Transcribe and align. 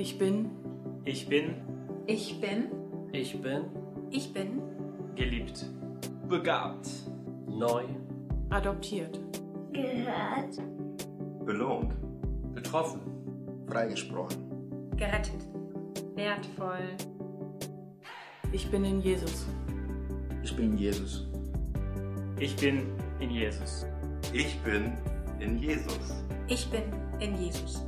Ich 0.00 0.16
bin. 0.16 0.48
Ich 1.04 1.28
bin. 1.28 1.56
Ich 2.06 2.40
bin. 2.40 2.70
Ich 3.12 3.38
bin. 3.42 3.64
Ich 4.10 4.32
bin. 4.32 4.62
Geliebt. 5.14 5.66
Begabt. 6.26 6.88
Neu. 7.46 7.84
Adoptiert. 8.48 9.20
Gehört. 9.74 10.56
Belohnt. 11.44 11.92
Betroffen. 12.54 13.02
Freigesprochen. 13.66 14.38
Gerettet. 14.96 15.46
Wertvoll. 16.14 16.96
Ich 18.52 18.70
bin 18.70 18.86
in 18.86 19.02
Jesus. 19.02 19.44
Ich 20.42 20.56
bin 20.56 20.78
Jesus. 20.78 21.26
Ich 22.38 22.56
bin 22.56 22.86
in 23.18 23.30
Jesus. 23.30 23.84
Ich 24.32 24.58
bin 24.60 24.94
in 25.40 25.58
Jesus. 25.58 26.24
Ich 26.48 26.70
bin 26.70 26.84
in 27.20 27.36
Jesus. 27.36 27.84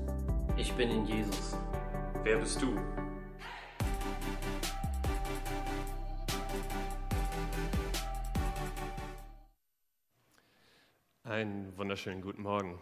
Ich 0.59 0.71
bin 0.75 0.91
in 0.91 1.07
Jesus. 1.07 1.57
Wer 2.25 2.37
bist 2.37 2.63
du? 2.63 2.79
Einen 11.25 11.77
wunderschönen 11.77 12.23
guten 12.23 12.43
Morgen. 12.43 12.79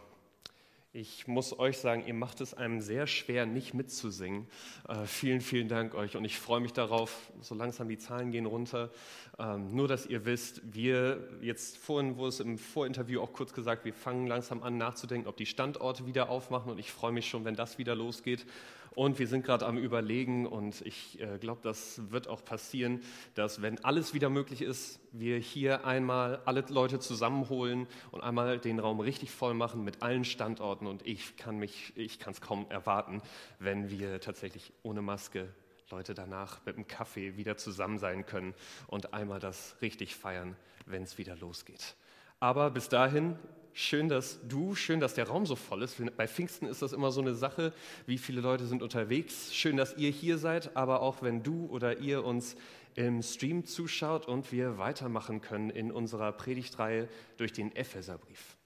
Ich 0.93 1.25
muss 1.25 1.57
euch 1.57 1.77
sagen, 1.79 2.05
ihr 2.05 2.13
macht 2.13 2.41
es 2.41 2.53
einem 2.53 2.81
sehr 2.81 3.07
schwer, 3.07 3.45
nicht 3.47 3.73
mitzusingen. 3.73 4.45
Äh, 4.87 5.05
vielen, 5.05 5.41
vielen 5.41 5.69
Dank 5.69 5.95
euch 5.95 6.17
und 6.17 6.25
ich 6.25 6.37
freue 6.37 6.59
mich 6.59 6.73
darauf, 6.73 7.31
so 7.39 7.55
langsam 7.55 7.87
die 7.87 7.97
Zahlen 7.97 8.31
gehen 8.31 8.45
runter. 8.45 8.91
Ähm, 9.39 9.73
nur, 9.73 9.87
dass 9.87 10.05
ihr 10.05 10.25
wisst, 10.25 10.61
wir 10.71 11.29
jetzt 11.41 11.77
vorhin, 11.77 12.17
wo 12.17 12.27
es 12.27 12.41
im 12.41 12.57
Vorinterview 12.59 13.21
auch 13.21 13.33
kurz 13.33 13.53
gesagt, 13.53 13.85
wir 13.85 13.93
fangen 13.93 14.27
langsam 14.27 14.61
an 14.61 14.77
nachzudenken, 14.77 15.27
ob 15.27 15.37
die 15.37 15.45
Standorte 15.45 16.05
wieder 16.05 16.29
aufmachen 16.29 16.69
und 16.69 16.77
ich 16.77 16.91
freue 16.91 17.13
mich 17.13 17.27
schon, 17.27 17.45
wenn 17.45 17.55
das 17.55 17.77
wieder 17.77 17.95
losgeht. 17.95 18.45
Und 18.93 19.19
wir 19.19 19.27
sind 19.27 19.45
gerade 19.45 19.65
am 19.65 19.77
Überlegen 19.77 20.45
und 20.45 20.81
ich 20.81 21.19
äh, 21.21 21.37
glaube, 21.37 21.61
das 21.63 22.11
wird 22.11 22.27
auch 22.27 22.43
passieren, 22.43 23.01
dass 23.35 23.61
wenn 23.61 23.81
alles 23.85 24.13
wieder 24.13 24.29
möglich 24.29 24.61
ist, 24.61 24.99
wir 25.13 25.37
hier 25.37 25.85
einmal 25.85 26.41
alle 26.43 26.65
Leute 26.67 26.99
zusammenholen 26.99 27.87
und 28.11 28.21
einmal 28.21 28.59
den 28.59 28.79
Raum 28.79 28.99
richtig 28.99 29.31
voll 29.31 29.53
machen 29.53 29.85
mit 29.85 30.01
allen 30.03 30.25
Standorten. 30.25 30.87
Und 30.87 31.07
ich 31.07 31.37
kann 31.37 31.57
mich, 31.57 31.93
ich 31.95 32.19
kann 32.19 32.33
es 32.33 32.41
kaum 32.41 32.65
erwarten, 32.69 33.21
wenn 33.59 33.89
wir 33.89 34.19
tatsächlich 34.19 34.73
ohne 34.83 35.01
Maske 35.01 35.47
Leute 35.89 36.13
danach 36.13 36.65
mit 36.65 36.75
einem 36.75 36.87
Kaffee 36.87 37.37
wieder 37.37 37.55
zusammen 37.57 37.97
sein 37.97 38.25
können 38.25 38.53
und 38.87 39.13
einmal 39.13 39.39
das 39.39 39.75
richtig 39.81 40.15
feiern, 40.15 40.55
wenn 40.85 41.03
es 41.03 41.17
wieder 41.17 41.35
losgeht. 41.37 41.95
Aber 42.39 42.71
bis 42.71 42.89
dahin 42.89 43.37
schön, 43.73 44.09
dass 44.09 44.39
du, 44.47 44.75
schön, 44.75 44.99
dass 44.99 45.13
der 45.13 45.27
Raum 45.27 45.45
so 45.45 45.55
voll 45.55 45.83
ist. 45.83 46.01
Bei 46.17 46.27
Pfingsten 46.27 46.67
ist 46.67 46.81
das 46.81 46.93
immer 46.93 47.11
so 47.11 47.21
eine 47.21 47.33
Sache, 47.33 47.73
wie 48.05 48.17
viele 48.17 48.41
Leute 48.41 48.65
sind 48.65 48.83
unterwegs. 48.83 49.53
Schön, 49.53 49.77
dass 49.77 49.97
ihr 49.97 50.09
hier 50.09 50.37
seid, 50.37 50.75
aber 50.75 51.01
auch 51.01 51.21
wenn 51.21 51.43
du 51.43 51.67
oder 51.67 51.99
ihr 51.99 52.23
uns 52.23 52.55
im 52.95 53.21
Stream 53.21 53.65
zuschaut 53.65 54.27
und 54.27 54.51
wir 54.51 54.77
weitermachen 54.77 55.41
können 55.41 55.69
in 55.69 55.91
unserer 55.91 56.31
Predigtreihe 56.31 57.07
durch 57.37 57.53
den 57.53 57.75
Epheserbrief. 57.75 58.57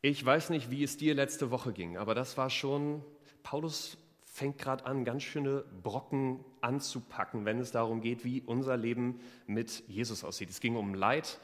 Ich 0.00 0.24
weiß 0.24 0.50
nicht, 0.50 0.70
wie 0.70 0.82
es 0.82 0.96
dir 0.96 1.14
letzte 1.14 1.50
Woche 1.50 1.72
ging, 1.72 1.96
aber 1.96 2.14
das 2.14 2.36
war 2.36 2.50
schon, 2.50 3.02
Paulus 3.42 3.96
fängt 4.24 4.58
gerade 4.58 4.84
an, 4.84 5.04
ganz 5.04 5.22
schöne 5.22 5.64
Brocken 5.82 6.44
anzupacken, 6.60 7.44
wenn 7.44 7.58
es 7.58 7.70
darum 7.70 8.00
geht, 8.00 8.24
wie 8.24 8.42
unser 8.42 8.76
Leben 8.76 9.20
mit 9.46 9.84
Jesus 9.86 10.24
aussieht. 10.24 10.50
Es 10.50 10.60
ging 10.60 10.76
um 10.76 10.92
Leid. 10.94 11.38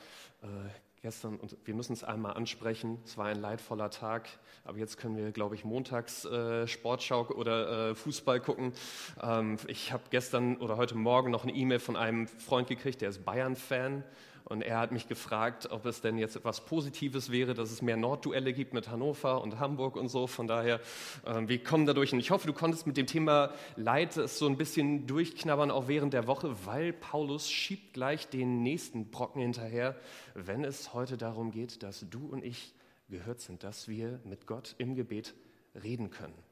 Gestern, 1.02 1.38
und 1.38 1.56
wir 1.64 1.74
müssen 1.74 1.94
es 1.94 2.04
einmal 2.04 2.34
ansprechen, 2.34 2.98
es 3.06 3.16
war 3.16 3.24
ein 3.24 3.40
leidvoller 3.40 3.88
Tag, 3.88 4.28
aber 4.64 4.76
jetzt 4.76 4.98
können 4.98 5.16
wir, 5.16 5.32
glaube 5.32 5.54
ich, 5.54 5.64
montags 5.64 6.26
äh, 6.26 6.66
Sportschau 6.66 7.26
oder 7.28 7.90
äh, 7.90 7.94
Fußball 7.94 8.38
gucken. 8.38 8.74
Ähm, 9.22 9.56
ich 9.66 9.92
habe 9.92 10.02
gestern 10.10 10.58
oder 10.58 10.76
heute 10.76 10.96
Morgen 10.96 11.30
noch 11.30 11.44
eine 11.44 11.54
E-Mail 11.54 11.78
von 11.78 11.96
einem 11.96 12.26
Freund 12.26 12.68
gekriegt, 12.68 13.00
der 13.00 13.08
ist 13.08 13.24
Bayern-Fan 13.24 14.04
und 14.44 14.62
er 14.62 14.78
hat 14.78 14.92
mich 14.92 15.08
gefragt, 15.08 15.70
ob 15.70 15.86
es 15.86 16.00
denn 16.00 16.18
jetzt 16.18 16.36
etwas 16.36 16.64
Positives 16.64 17.30
wäre, 17.30 17.54
dass 17.54 17.70
es 17.70 17.82
mehr 17.82 17.96
Nordduelle 17.96 18.52
gibt 18.52 18.74
mit 18.74 18.88
Hannover 18.88 19.42
und 19.42 19.58
Hamburg 19.58 19.96
und 19.96 20.08
so. 20.08 20.26
Von 20.26 20.46
daher, 20.46 20.80
äh, 21.24 21.42
wir 21.46 21.62
kommen 21.62 21.86
dadurch. 21.86 22.12
Und 22.12 22.20
ich 22.20 22.30
hoffe, 22.30 22.46
du 22.46 22.52
konntest 22.52 22.86
mit 22.86 22.96
dem 22.96 23.06
Thema 23.06 23.52
Leid 23.76 24.12
so 24.12 24.46
ein 24.46 24.56
bisschen 24.56 25.06
durchknabbern, 25.06 25.70
auch 25.70 25.88
während 25.88 26.12
der 26.12 26.26
Woche, 26.26 26.54
weil 26.64 26.92
Paulus 26.92 27.50
schiebt 27.50 27.94
gleich 27.94 28.28
den 28.28 28.62
nächsten 28.62 29.10
Brocken 29.10 29.42
hinterher, 29.42 29.96
wenn 30.34 30.64
es 30.64 30.94
heute 30.94 31.16
darum 31.16 31.50
geht, 31.50 31.82
dass 31.82 32.06
du 32.10 32.26
und 32.26 32.44
ich 32.44 32.74
gehört 33.08 33.40
sind, 33.40 33.64
dass 33.64 33.88
wir 33.88 34.20
mit 34.24 34.46
Gott 34.46 34.74
im 34.78 34.94
Gebet 34.94 35.34
reden 35.74 36.10
können. 36.10 36.49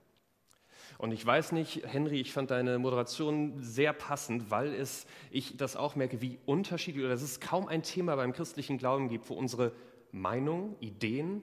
Und 0.98 1.12
ich 1.12 1.24
weiß 1.24 1.52
nicht, 1.52 1.86
Henry, 1.86 2.20
ich 2.20 2.32
fand 2.32 2.50
deine 2.50 2.78
Moderation 2.80 3.62
sehr 3.62 3.92
passend, 3.92 4.50
weil 4.50 4.74
es, 4.74 5.06
ich 5.30 5.56
das 5.56 5.76
auch 5.76 5.94
merke, 5.94 6.20
wie 6.20 6.40
unterschiedlich, 6.44 7.04
oder 7.04 7.14
dass 7.14 7.22
es 7.22 7.38
kaum 7.38 7.68
ein 7.68 7.84
Thema 7.84 8.16
beim 8.16 8.32
christlichen 8.32 8.78
Glauben 8.78 9.08
gibt, 9.08 9.30
wo 9.30 9.34
unsere 9.34 9.72
Meinung, 10.10 10.76
Ideen, 10.80 11.42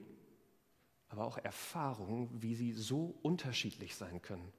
aber 1.08 1.24
auch 1.24 1.38
Erfahrungen, 1.38 2.28
wie 2.42 2.54
sie 2.54 2.72
so 2.72 3.14
unterschiedlich 3.22 3.96
sein 3.96 4.20
können. 4.20 4.52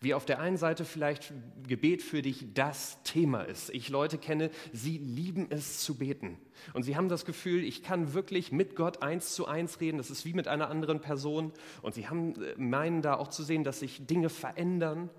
Wie 0.00 0.14
auf 0.14 0.24
der 0.24 0.40
einen 0.40 0.56
Seite 0.56 0.84
vielleicht 0.84 1.32
Gebet 1.66 2.02
für 2.02 2.22
dich 2.22 2.54
das 2.54 3.02
Thema 3.02 3.42
ist. 3.42 3.70
Ich 3.70 3.88
Leute 3.88 4.18
kenne, 4.18 4.50
sie 4.72 4.98
lieben 4.98 5.46
es 5.50 5.80
zu 5.80 5.98
beten. 5.98 6.38
Und 6.72 6.84
sie 6.84 6.96
haben 6.96 7.08
das 7.08 7.24
Gefühl, 7.24 7.64
ich 7.64 7.82
kann 7.82 8.14
wirklich 8.14 8.52
mit 8.52 8.76
Gott 8.76 9.02
eins 9.02 9.34
zu 9.34 9.46
eins 9.46 9.80
reden. 9.80 9.98
Das 9.98 10.10
ist 10.10 10.24
wie 10.24 10.32
mit 10.32 10.48
einer 10.48 10.70
anderen 10.70 11.00
Person. 11.00 11.52
Und 11.82 11.94
sie 11.94 12.08
haben, 12.08 12.40
äh, 12.42 12.54
meinen 12.56 13.02
da 13.02 13.14
auch 13.14 13.28
zu 13.28 13.42
sehen, 13.42 13.64
dass 13.64 13.80
sich 13.80 14.06
Dinge 14.06 14.28
verändern. 14.28 15.10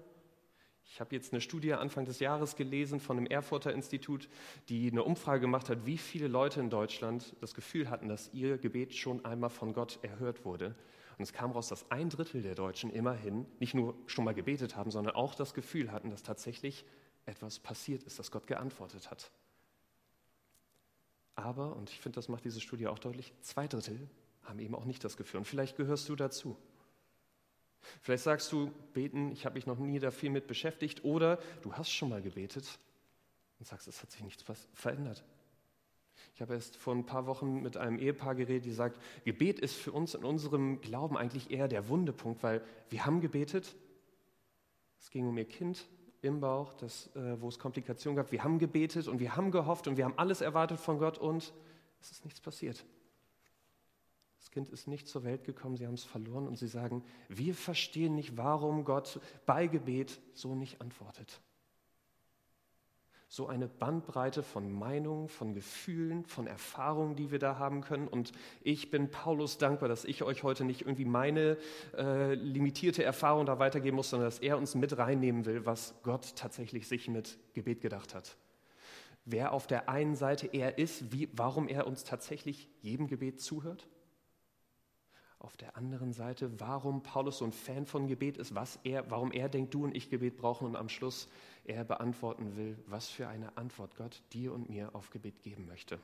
Ich 0.95 1.01
habe 1.01 1.13
jetzt 1.13 1.33
eine 1.33 1.41
Studie 1.41 1.73
Anfang 1.73 2.05
des 2.05 2.19
Jahres 2.19 2.55
gelesen 2.55 3.01
von 3.01 3.17
dem 3.17 3.27
Erfurter 3.27 3.73
Institut, 3.73 4.29
die 4.69 4.89
eine 4.89 5.03
Umfrage 5.03 5.41
gemacht 5.41 5.69
hat, 5.69 5.85
wie 5.85 5.97
viele 5.97 6.27
Leute 6.27 6.61
in 6.61 6.69
Deutschland 6.69 7.35
das 7.41 7.53
Gefühl 7.53 7.89
hatten, 7.89 8.07
dass 8.07 8.33
ihr 8.33 8.57
Gebet 8.57 8.95
schon 8.95 9.25
einmal 9.25 9.49
von 9.49 9.73
Gott 9.73 9.99
erhört 10.03 10.45
wurde. 10.45 10.73
Und 11.17 11.23
es 11.23 11.33
kam 11.33 11.51
raus, 11.51 11.69
dass 11.69 11.89
ein 11.91 12.09
Drittel 12.09 12.41
der 12.41 12.55
Deutschen 12.55 12.89
immerhin 12.89 13.45
nicht 13.59 13.73
nur 13.73 13.95
schon 14.05 14.25
mal 14.25 14.33
gebetet 14.33 14.75
haben, 14.75 14.91
sondern 14.91 15.15
auch 15.15 15.35
das 15.35 15.53
Gefühl 15.53 15.91
hatten, 15.91 16.09
dass 16.09 16.23
tatsächlich 16.23 16.85
etwas 17.25 17.59
passiert 17.59 18.03
ist, 18.03 18.19
dass 18.19 18.31
Gott 18.31 18.47
geantwortet 18.47 19.09
hat. 19.09 19.31
Aber, 21.35 21.75
und 21.75 21.89
ich 21.89 21.99
finde, 21.99 22.15
das 22.15 22.29
macht 22.29 22.45
diese 22.45 22.61
Studie 22.61 22.87
auch 22.87 22.99
deutlich, 22.99 23.33
zwei 23.41 23.67
Drittel 23.67 24.09
haben 24.43 24.59
eben 24.59 24.75
auch 24.75 24.85
nicht 24.85 25.03
das 25.03 25.17
Gefühl. 25.17 25.39
Und 25.39 25.45
vielleicht 25.45 25.75
gehörst 25.75 26.07
du 26.07 26.15
dazu. 26.15 26.55
Vielleicht 28.01 28.23
sagst 28.23 28.51
du, 28.51 28.71
beten, 28.93 29.31
ich 29.31 29.45
habe 29.45 29.55
mich 29.55 29.65
noch 29.65 29.77
nie 29.77 29.99
da 29.99 30.11
viel 30.11 30.29
mit 30.29 30.47
beschäftigt, 30.47 31.03
oder 31.03 31.39
du 31.61 31.73
hast 31.73 31.91
schon 31.91 32.09
mal 32.09 32.21
gebetet 32.21 32.79
und 33.59 33.67
sagst, 33.67 33.87
es 33.87 34.01
hat 34.01 34.11
sich 34.11 34.21
nichts 34.23 34.43
verändert. 34.73 35.23
Ich 36.33 36.41
habe 36.41 36.53
erst 36.53 36.75
vor 36.75 36.93
ein 36.93 37.05
paar 37.05 37.27
Wochen 37.27 37.61
mit 37.61 37.77
einem 37.77 37.97
Ehepaar 37.97 38.35
geredet, 38.35 38.65
die 38.65 38.71
sagt, 38.71 38.99
Gebet 39.23 39.59
ist 39.59 39.75
für 39.75 39.91
uns 39.91 40.15
in 40.15 40.23
unserem 40.23 40.81
Glauben 40.81 41.17
eigentlich 41.17 41.51
eher 41.51 41.67
der 41.67 41.87
Wundepunkt, 41.87 42.43
weil 42.43 42.61
wir 42.89 43.05
haben 43.05 43.21
gebetet. 43.21 43.75
Es 44.99 45.09
ging 45.09 45.27
um 45.27 45.37
ihr 45.37 45.47
Kind 45.47 45.87
im 46.21 46.39
Bauch, 46.39 46.73
das, 46.73 47.15
äh, 47.15 47.39
wo 47.39 47.47
es 47.47 47.59
Komplikationen 47.59 48.15
gab. 48.17 48.31
Wir 48.31 48.43
haben 48.43 48.59
gebetet 48.59 49.07
und 49.07 49.19
wir 49.19 49.35
haben 49.35 49.51
gehofft 49.51 49.87
und 49.87 49.97
wir 49.97 50.05
haben 50.05 50.17
alles 50.17 50.41
erwartet 50.41 50.79
von 50.79 50.97
Gott 50.97 51.17
und 51.17 51.53
es 52.01 52.11
ist 52.11 52.25
nichts 52.25 52.41
passiert. 52.41 52.85
Das 54.39 54.51
Kind 54.51 54.69
ist 54.69 54.87
nicht 54.87 55.07
zur 55.07 55.23
Welt 55.23 55.43
gekommen, 55.43 55.75
sie 55.75 55.87
haben 55.87 55.93
es 55.93 56.03
verloren 56.03 56.47
und 56.47 56.57
sie 56.57 56.67
sagen, 56.67 57.03
wir 57.29 57.55
verstehen 57.55 58.15
nicht, 58.15 58.37
warum 58.37 58.83
Gott 58.83 59.19
bei 59.45 59.67
Gebet 59.67 60.19
so 60.33 60.55
nicht 60.55 60.81
antwortet 60.81 61.41
so 63.27 63.47
eine 63.47 63.67
Bandbreite 63.67 64.43
von 64.43 64.71
Meinungen, 64.71 65.27
von 65.27 65.53
Gefühlen, 65.53 66.25
von 66.25 66.47
Erfahrungen, 66.47 67.15
die 67.15 67.31
wir 67.31 67.39
da 67.39 67.57
haben 67.57 67.81
können. 67.81 68.07
Und 68.07 68.31
ich 68.61 68.91
bin 68.91 69.09
Paulus 69.09 69.57
dankbar, 69.57 69.89
dass 69.89 70.05
ich 70.05 70.23
euch 70.23 70.43
heute 70.43 70.63
nicht 70.63 70.81
irgendwie 70.81 71.05
meine 71.05 71.57
äh, 71.97 72.35
limitierte 72.35 73.03
Erfahrung 73.03 73.45
da 73.45 73.59
weitergeben 73.59 73.97
muss, 73.97 74.09
sondern 74.09 74.27
dass 74.27 74.39
er 74.39 74.57
uns 74.57 74.75
mit 74.75 74.97
reinnehmen 74.97 75.45
will, 75.45 75.65
was 75.65 75.95
Gott 76.03 76.35
tatsächlich 76.35 76.87
sich 76.87 77.07
mit 77.07 77.37
Gebet 77.53 77.81
gedacht 77.81 78.13
hat. 78.13 78.37
Wer 79.25 79.53
auf 79.53 79.65
der 79.65 79.89
einen 79.89 80.15
Seite 80.15 80.47
er 80.53 80.77
ist, 80.77 81.11
wie, 81.11 81.29
warum 81.33 81.67
er 81.67 81.87
uns 81.87 82.03
tatsächlich 82.03 82.69
jedem 82.81 83.07
Gebet 83.07 83.41
zuhört 83.41 83.87
auf 85.39 85.57
der 85.57 85.77
anderen 85.77 86.13
Seite, 86.13 86.59
warum 86.59 87.03
Paulus 87.03 87.39
so 87.39 87.45
ein 87.45 87.51
Fan 87.51 87.85
von 87.85 88.07
Gebet 88.07 88.37
ist, 88.37 88.55
was 88.55 88.79
er, 88.83 89.09
warum 89.11 89.31
er 89.31 89.49
denkt, 89.49 89.73
du 89.73 89.83
und 89.83 89.95
ich 89.95 90.09
Gebet 90.09 90.37
brauchen 90.37 90.65
und 90.65 90.75
am 90.75 90.89
Schluss 90.89 91.27
er 91.65 91.83
beantworten 91.83 92.55
will, 92.55 92.77
was 92.87 93.09
für 93.09 93.27
eine 93.27 93.57
Antwort 93.57 93.95
Gott 93.95 94.21
dir 94.33 94.53
und 94.53 94.69
mir 94.69 94.95
auf 94.95 95.09
Gebet 95.09 95.41
geben 95.41 95.67
möchte. 95.67 95.99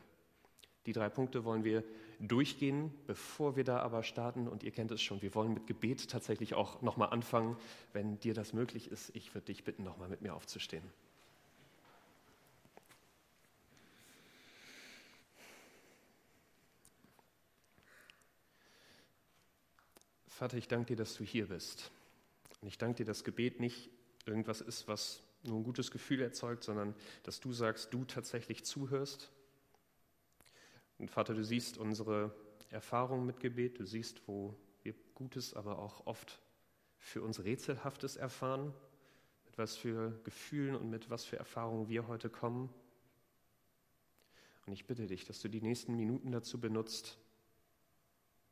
Die 0.88 0.94
drei 0.94 1.10
Punkte 1.10 1.46
wollen 1.46 1.64
wir 1.64 1.84
durchgehen, 2.20 2.92
bevor 3.06 3.56
wir 3.56 3.64
da 3.64 3.80
aber 3.80 4.04
starten. 4.04 4.48
Und 4.48 4.64
ihr 4.64 4.72
kennt 4.72 4.92
es 4.92 5.02
schon, 5.02 5.22
wir 5.22 5.36
wollen 5.36 5.54
mit 5.54 5.68
Gebet 5.68 6.10
tatsächlich 6.10 6.56
auch 6.56 6.82
nochmal 6.82 7.10
anfangen. 7.10 7.56
Wenn 7.94 8.20
dir 8.20 8.34
das 8.34 8.54
möglich 8.54 8.90
ist, 8.90 9.16
ich 9.16 9.34
würde 9.36 9.46
dich 9.46 9.64
bitten, 9.64 9.84
nochmal 9.84 10.10
mit 10.10 10.22
mir 10.22 10.34
aufzustehen. 10.34 10.84
Vater, 20.42 20.58
ich 20.58 20.68
danke 20.68 20.88
dir, 20.88 20.96
dass 20.96 21.14
du 21.14 21.24
hier 21.24 21.50
bist. 21.50 21.92
Und 22.62 22.68
ich 22.68 22.80
danke 22.80 22.96
dir, 22.96 23.06
dass 23.06 23.24
Gebet 23.24 23.60
nicht 23.60 23.92
irgendwas 24.26 24.60
ist, 24.60 24.88
was 24.88 25.22
nur 25.44 25.60
ein 25.60 25.64
gutes 25.64 25.92
Gefühl 25.92 26.20
erzeugt, 26.20 26.64
sondern 26.64 26.96
dass 27.22 27.40
du 27.40 27.54
sagst, 27.54 27.94
du 27.94 28.06
tatsächlich 28.06 28.66
zuhörst. 28.66 29.32
Und 30.98 31.12
Vater, 31.12 31.36
du 31.36 31.44
siehst 31.44 31.78
unsere 31.78 32.34
Erfahrungen 32.72 33.28
mit 33.28 33.40
Gebet, 33.40 33.78
du 33.78 33.86
siehst, 33.86 34.28
wo 34.28 34.56
wir 34.82 34.96
Gutes, 35.14 35.54
aber 35.54 35.78
auch 35.78 36.08
oft 36.08 36.40
für 36.98 37.22
uns 37.22 37.44
Rätselhaftes 37.44 38.16
erfahren, 38.16 38.74
mit 39.46 39.60
was 39.60 39.78
für 39.78 40.20
Gefühlen 40.24 40.76
und 40.76 40.90
mit 40.90 41.12
was 41.12 41.24
für 41.24 41.38
Erfahrungen 41.38 41.88
wir 41.88 42.08
heute 42.08 42.32
kommen. 42.32 42.74
Und 44.66 44.74
ich 44.74 44.88
bitte 44.88 45.06
dich, 45.06 45.24
dass 45.24 45.40
du 45.40 45.50
die 45.50 45.62
nächsten 45.62 45.96
Minuten 45.96 46.32
dazu 46.32 46.60
benutzt, 46.60 47.20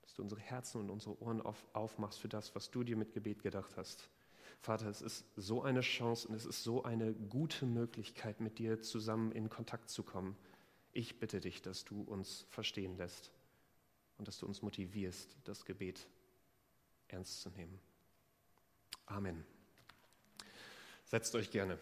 dass 0.09 0.15
du 0.15 0.23
unsere 0.23 0.41
Herzen 0.41 0.81
und 0.81 0.89
unsere 0.89 1.21
Ohren 1.21 1.39
auf, 1.39 1.63
aufmachst 1.73 2.19
für 2.19 2.29
das, 2.29 2.55
was 2.55 2.71
du 2.71 2.83
dir 2.83 2.97
mit 2.97 3.13
Gebet 3.13 3.43
gedacht 3.43 3.77
hast. 3.77 4.09
Vater, 4.59 4.87
es 4.87 5.03
ist 5.03 5.23
so 5.35 5.61
eine 5.61 5.81
Chance 5.81 6.27
und 6.27 6.33
es 6.33 6.47
ist 6.47 6.63
so 6.63 6.81
eine 6.81 7.13
gute 7.13 7.67
Möglichkeit, 7.67 8.39
mit 8.39 8.57
dir 8.57 8.81
zusammen 8.81 9.31
in 9.31 9.49
Kontakt 9.49 9.91
zu 9.91 10.01
kommen. 10.01 10.35
Ich 10.93 11.19
bitte 11.19 11.39
dich, 11.39 11.61
dass 11.61 11.85
du 11.85 12.01
uns 12.01 12.47
verstehen 12.49 12.97
lässt 12.97 13.31
und 14.17 14.27
dass 14.27 14.39
du 14.39 14.47
uns 14.47 14.63
motivierst, 14.63 15.37
das 15.43 15.63
Gebet 15.63 16.07
ernst 17.07 17.41
zu 17.41 17.51
nehmen. 17.51 17.79
Amen. 19.05 19.45
Setzt 21.05 21.35
euch 21.35 21.51
gerne. 21.51 21.77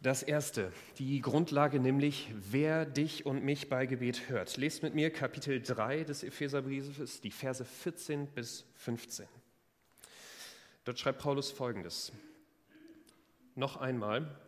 Das 0.00 0.22
erste, 0.22 0.72
die 0.98 1.20
Grundlage 1.20 1.80
nämlich, 1.80 2.32
wer 2.32 2.86
dich 2.86 3.26
und 3.26 3.42
mich 3.42 3.68
bei 3.68 3.84
Gebet 3.84 4.28
hört. 4.28 4.56
Lest 4.56 4.84
mit 4.84 4.94
mir 4.94 5.10
Kapitel 5.10 5.60
3 5.60 6.04
des 6.04 6.22
Epheserbriefes, 6.22 7.20
die 7.20 7.32
Verse 7.32 7.64
14 7.64 8.28
bis 8.28 8.64
15. 8.76 9.26
Dort 10.84 11.00
schreibt 11.00 11.18
Paulus 11.18 11.50
folgendes. 11.50 12.12
Noch 13.56 13.76
einmal, 13.76 14.38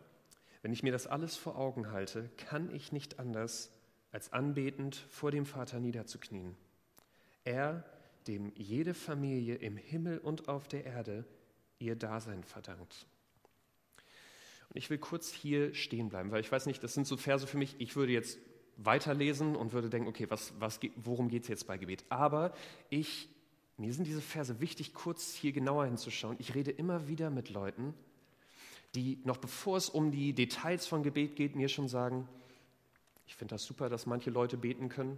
wenn 0.61 0.71
ich 0.71 0.83
mir 0.83 0.93
das 0.93 1.05
alles 1.05 1.35
vor 1.35 1.57
Augen 1.57 1.91
halte, 1.91 2.29
kann 2.37 2.73
ich 2.73 2.93
nicht 2.93 3.19
anders, 3.19 3.73
als 4.13 4.31
anbetend 4.31 4.95
vor 5.09 5.31
dem 5.31 5.45
Vater 5.45 5.81
niederzuknien. 5.81 6.55
Er, 7.43 7.83
dem 8.25 8.53
jede 8.55 8.93
Familie 8.93 9.55
im 9.55 9.75
Himmel 9.75 10.17
und 10.19 10.47
auf 10.47 10.69
der 10.69 10.85
Erde 10.85 11.25
ihr 11.77 11.97
Dasein 11.97 12.45
verdankt. 12.45 13.05
Und 14.71 14.77
ich 14.77 14.89
will 14.89 14.97
kurz 14.97 15.29
hier 15.29 15.73
stehen 15.73 16.07
bleiben, 16.07 16.31
weil 16.31 16.39
ich 16.39 16.49
weiß 16.49 16.65
nicht, 16.65 16.81
das 16.81 16.93
sind 16.93 17.05
so 17.05 17.17
Verse 17.17 17.45
für 17.45 17.57
mich, 17.57 17.75
ich 17.79 17.97
würde 17.97 18.13
jetzt 18.13 18.39
weiterlesen 18.77 19.57
und 19.57 19.73
würde 19.73 19.89
denken, 19.89 20.07
okay, 20.07 20.27
was, 20.29 20.53
was, 20.59 20.79
worum 20.95 21.27
geht 21.27 21.43
es 21.43 21.49
jetzt 21.49 21.67
bei 21.67 21.77
Gebet? 21.77 22.05
Aber 22.07 22.53
ich, 22.89 23.27
mir 23.75 23.93
sind 23.93 24.07
diese 24.07 24.21
Verse 24.21 24.61
wichtig, 24.61 24.93
kurz 24.93 25.33
hier 25.33 25.51
genauer 25.51 25.85
hinzuschauen. 25.85 26.37
Ich 26.39 26.55
rede 26.55 26.71
immer 26.71 27.09
wieder 27.09 27.29
mit 27.29 27.49
Leuten, 27.49 27.93
die 28.95 29.19
noch 29.25 29.37
bevor 29.37 29.75
es 29.75 29.89
um 29.89 30.09
die 30.09 30.31
Details 30.31 30.87
von 30.87 31.03
Gebet 31.03 31.35
geht, 31.35 31.57
mir 31.57 31.67
schon 31.67 31.89
sagen, 31.89 32.29
ich 33.27 33.35
finde 33.35 33.55
das 33.55 33.65
super, 33.65 33.89
dass 33.89 34.05
manche 34.05 34.29
Leute 34.29 34.55
beten 34.55 34.87
können. 34.87 35.17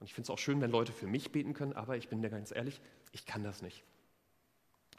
Und 0.00 0.06
ich 0.06 0.14
finde 0.14 0.24
es 0.24 0.30
auch 0.30 0.38
schön, 0.38 0.60
wenn 0.60 0.72
Leute 0.72 0.92
für 0.92 1.06
mich 1.06 1.30
beten 1.30 1.52
können, 1.52 1.74
aber 1.74 1.96
ich 1.96 2.08
bin 2.08 2.22
dir 2.22 2.30
ganz 2.30 2.50
ehrlich, 2.50 2.80
ich 3.12 3.24
kann 3.24 3.44
das 3.44 3.62
nicht. 3.62 3.84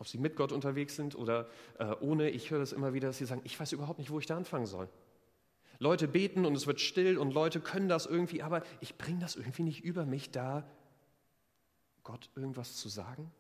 Ob 0.01 0.07
sie 0.07 0.18
mit 0.18 0.36
Gott 0.36 0.51
unterwegs 0.51 0.95
sind 0.95 1.13
oder 1.13 1.48
äh, 1.77 1.94
ohne, 2.00 2.31
ich 2.31 2.50
höre 2.50 2.57
das 2.57 2.71
immer 2.71 2.95
wieder, 2.95 3.09
dass 3.09 3.19
sie 3.19 3.25
sagen, 3.27 3.42
ich 3.44 3.59
weiß 3.59 3.71
überhaupt 3.71 4.00
nicht, 4.00 4.09
wo 4.09 4.18
ich 4.18 4.25
da 4.25 4.36
anfangen 4.36 4.65
soll. 4.65 4.89
Leute 5.77 6.07
beten 6.07 6.44
und 6.44 6.56
es 6.56 6.65
wird 6.65 6.81
still 6.81 7.19
und 7.19 7.36
Leute 7.36 7.59
können 7.59 7.88
das 7.88 8.07
irgendwie, 8.07 8.42
aber 8.42 8.63
ich 8.80 8.98
bringe 8.98 9.19
das 9.19 9.36
irgendwie 9.36 9.62
nicht 9.62 9.83
über 9.83 10.07
mich, 10.07 10.31
da 10.31 10.68
Gott 12.01 12.31
irgendwas 12.36 12.77
zu 12.77 12.89
sagen. 12.89 13.31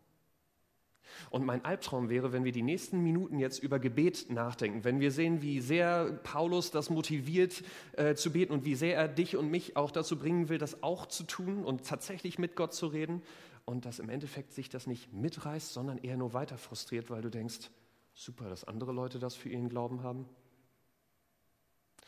Und 1.31 1.45
mein 1.45 1.65
Albtraum 1.65 2.09
wäre, 2.09 2.31
wenn 2.31 2.43
wir 2.43 2.51
die 2.51 2.61
nächsten 2.61 3.01
Minuten 3.01 3.39
jetzt 3.39 3.57
über 3.57 3.79
Gebet 3.79 4.29
nachdenken, 4.29 4.83
wenn 4.83 4.99
wir 4.99 5.11
sehen, 5.11 5.41
wie 5.41 5.61
sehr 5.61 6.19
Paulus 6.21 6.69
das 6.69 6.91
motiviert 6.91 7.63
äh, 7.93 8.13
zu 8.13 8.31
beten 8.31 8.53
und 8.53 8.65
wie 8.65 8.75
sehr 8.75 8.95
er 8.95 9.07
dich 9.07 9.35
und 9.35 9.49
mich 9.49 9.77
auch 9.77 9.89
dazu 9.89 10.19
bringen 10.19 10.47
will, 10.47 10.59
das 10.59 10.83
auch 10.83 11.07
zu 11.07 11.23
tun 11.23 11.65
und 11.65 11.87
tatsächlich 11.87 12.37
mit 12.37 12.55
Gott 12.55 12.75
zu 12.75 12.85
reden 12.85 13.23
und 13.65 13.85
dass 13.85 13.99
im 13.99 14.09
Endeffekt 14.09 14.53
sich 14.53 14.69
das 14.69 14.87
nicht 14.87 15.13
mitreißt, 15.13 15.73
sondern 15.73 15.97
eher 15.97 16.17
nur 16.17 16.33
weiter 16.33 16.57
frustriert, 16.57 17.09
weil 17.09 17.21
du 17.21 17.29
denkst, 17.29 17.69
super, 18.13 18.49
dass 18.49 18.63
andere 18.63 18.91
Leute 18.91 19.19
das 19.19 19.35
für 19.35 19.49
ihren 19.49 19.69
Glauben 19.69 20.03
haben. 20.03 20.27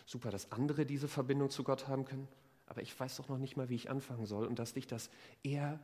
Super, 0.06 0.32
dass 0.32 0.52
andere 0.52 0.86
diese 0.86 1.08
Verbindung 1.08 1.50
zu 1.50 1.64
Gott 1.64 1.88
haben 1.88 2.06
können. 2.06 2.28
Aber 2.66 2.82
ich 2.82 2.98
weiß 2.98 3.18
doch 3.18 3.30
noch 3.30 3.38
nicht 3.38 3.56
mal, 3.56 3.70
wie 3.70 3.76
ich 3.76 3.90
anfangen 3.90 4.26
soll 4.26 4.46
und 4.46 4.60
dass 4.60 4.74
dich 4.74 4.88
das 4.88 5.10
eher 5.44 5.80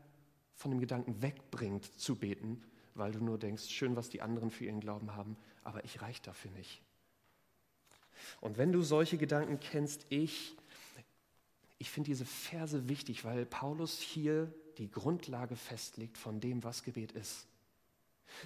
von 0.56 0.72
dem 0.72 0.80
Gedanken 0.80 1.22
wegbringt 1.22 1.86
zu 2.00 2.16
beten, 2.16 2.62
weil 2.96 3.12
du 3.12 3.24
nur 3.24 3.38
denkst, 3.38 3.70
schön, 3.70 3.96
was 3.96 4.10
die 4.10 4.22
anderen 4.22 4.52
für 4.52 4.66
ihren 4.66 4.80
Glauben 4.80 5.16
haben, 5.16 5.38
aber 5.64 5.84
ich 5.86 6.02
reich 6.02 6.22
dafür 6.22 6.52
nicht. 6.52 6.82
Und 8.42 8.58
wenn 8.58 8.72
du 8.72 8.82
solche 8.82 9.18
Gedanken 9.18 9.60
kennst, 9.60 10.06
ich, 10.10 10.58
ich 11.78 11.90
finde 11.90 12.10
diese 12.10 12.26
Verse 12.26 12.90
wichtig, 12.90 13.24
weil 13.24 13.46
Paulus 13.46 14.00
hier 14.00 14.54
die 14.80 14.90
Grundlage 14.90 15.56
festlegt 15.56 16.18
von 16.18 16.40
dem, 16.40 16.64
was 16.64 16.84
Gebet 16.84 17.12
ist. 17.12 17.48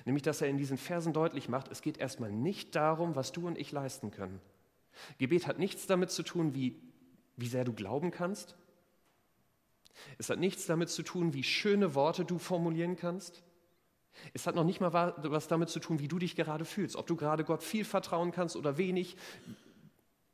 Nämlich, 0.05 0.23
dass 0.23 0.41
er 0.41 0.47
in 0.47 0.57
diesen 0.57 0.77
Versen 0.77 1.13
deutlich 1.13 1.49
macht, 1.49 1.69
es 1.71 1.81
geht 1.81 1.97
erstmal 1.97 2.31
nicht 2.31 2.75
darum, 2.75 3.15
was 3.15 3.31
du 3.31 3.47
und 3.47 3.57
ich 3.57 3.71
leisten 3.71 4.11
können. 4.11 4.41
Gebet 5.17 5.47
hat 5.47 5.59
nichts 5.59 5.87
damit 5.87 6.11
zu 6.11 6.23
tun, 6.23 6.53
wie, 6.55 6.79
wie 7.37 7.47
sehr 7.47 7.63
du 7.63 7.73
glauben 7.73 8.11
kannst. 8.11 8.55
Es 10.17 10.29
hat 10.29 10.39
nichts 10.39 10.65
damit 10.65 10.89
zu 10.89 11.03
tun, 11.03 11.33
wie 11.33 11.43
schöne 11.43 11.95
Worte 11.95 12.25
du 12.25 12.39
formulieren 12.39 12.95
kannst. 12.95 13.43
Es 14.33 14.47
hat 14.47 14.55
noch 14.55 14.63
nicht 14.63 14.79
mal 14.79 14.93
was 14.93 15.47
damit 15.47 15.69
zu 15.69 15.79
tun, 15.79 15.99
wie 15.99 16.07
du 16.07 16.19
dich 16.19 16.35
gerade 16.35 16.65
fühlst, 16.65 16.95
ob 16.95 17.07
du 17.07 17.15
gerade 17.15 17.43
Gott 17.43 17.63
viel 17.63 17.85
vertrauen 17.85 18.31
kannst 18.31 18.55
oder 18.55 18.77
wenig. 18.77 19.17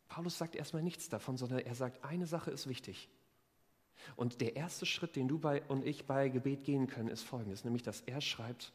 Paulus 0.07 0.37
sagt 0.37 0.55
erstmal 0.55 0.83
nichts 0.83 1.09
davon, 1.09 1.37
sondern 1.37 1.59
er 1.59 1.75
sagt, 1.75 2.03
eine 2.03 2.27
Sache 2.27 2.51
ist 2.51 2.67
wichtig. 2.67 3.09
Und 4.15 4.41
der 4.41 4.55
erste 4.55 4.85
Schritt, 4.85 5.15
den 5.15 5.27
du 5.27 5.39
bei, 5.39 5.61
und 5.63 5.85
ich 5.85 6.05
bei 6.05 6.29
Gebet 6.29 6.63
gehen 6.63 6.87
können, 6.87 7.09
ist 7.09 7.23
folgendes, 7.23 7.63
nämlich 7.63 7.83
dass 7.83 8.01
er 8.01 8.21
schreibt, 8.21 8.73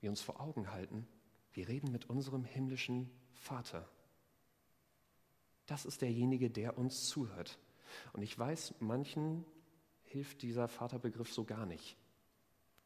wir 0.00 0.10
uns 0.10 0.20
vor 0.20 0.40
Augen 0.40 0.72
halten, 0.72 1.06
wir 1.52 1.68
reden 1.68 1.90
mit 1.92 2.08
unserem 2.08 2.44
himmlischen 2.44 3.10
Vater. 3.32 3.88
Das 5.66 5.84
ist 5.84 6.02
derjenige, 6.02 6.50
der 6.50 6.78
uns 6.78 7.08
zuhört. 7.08 7.58
Und 8.12 8.22
ich 8.22 8.38
weiß, 8.38 8.74
manchen 8.80 9.44
hilft 10.02 10.42
dieser 10.42 10.68
Vaterbegriff 10.68 11.32
so 11.32 11.44
gar 11.44 11.66
nicht. 11.66 11.96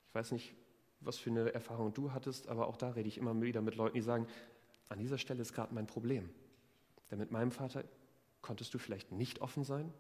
Ich 0.09 0.15
weiß 0.15 0.33
nicht, 0.33 0.55
was 1.01 1.19
für 1.19 1.31
eine 1.31 1.53
Erfahrung 1.53 1.93
du 1.93 2.13
hattest, 2.13 2.49
aber 2.49 2.67
auch 2.67 2.77
da 2.77 2.91
rede 2.91 3.09
ich 3.09 3.19
immer 3.19 3.41
wieder 3.41 3.63
mit 3.63 3.77
Leuten, 3.77 3.95
die 3.95 4.03
sagen, 4.03 4.27
an 4.89 4.99
dieser 4.99 5.19
Stelle 5.19 5.43
ist 5.43 5.53
gerade 5.53 5.75
mein 5.75 5.87
Problem. 5.87 6.31
Denn 7.11 7.19
mit 7.19 7.31
meinem 7.31 7.51
Vater 7.51 7.85
konntest 8.43 8.75
du 8.75 8.79
vielleicht 8.79 9.13
nicht 9.13 9.41
offen 9.41 9.65
sein? 9.65 9.93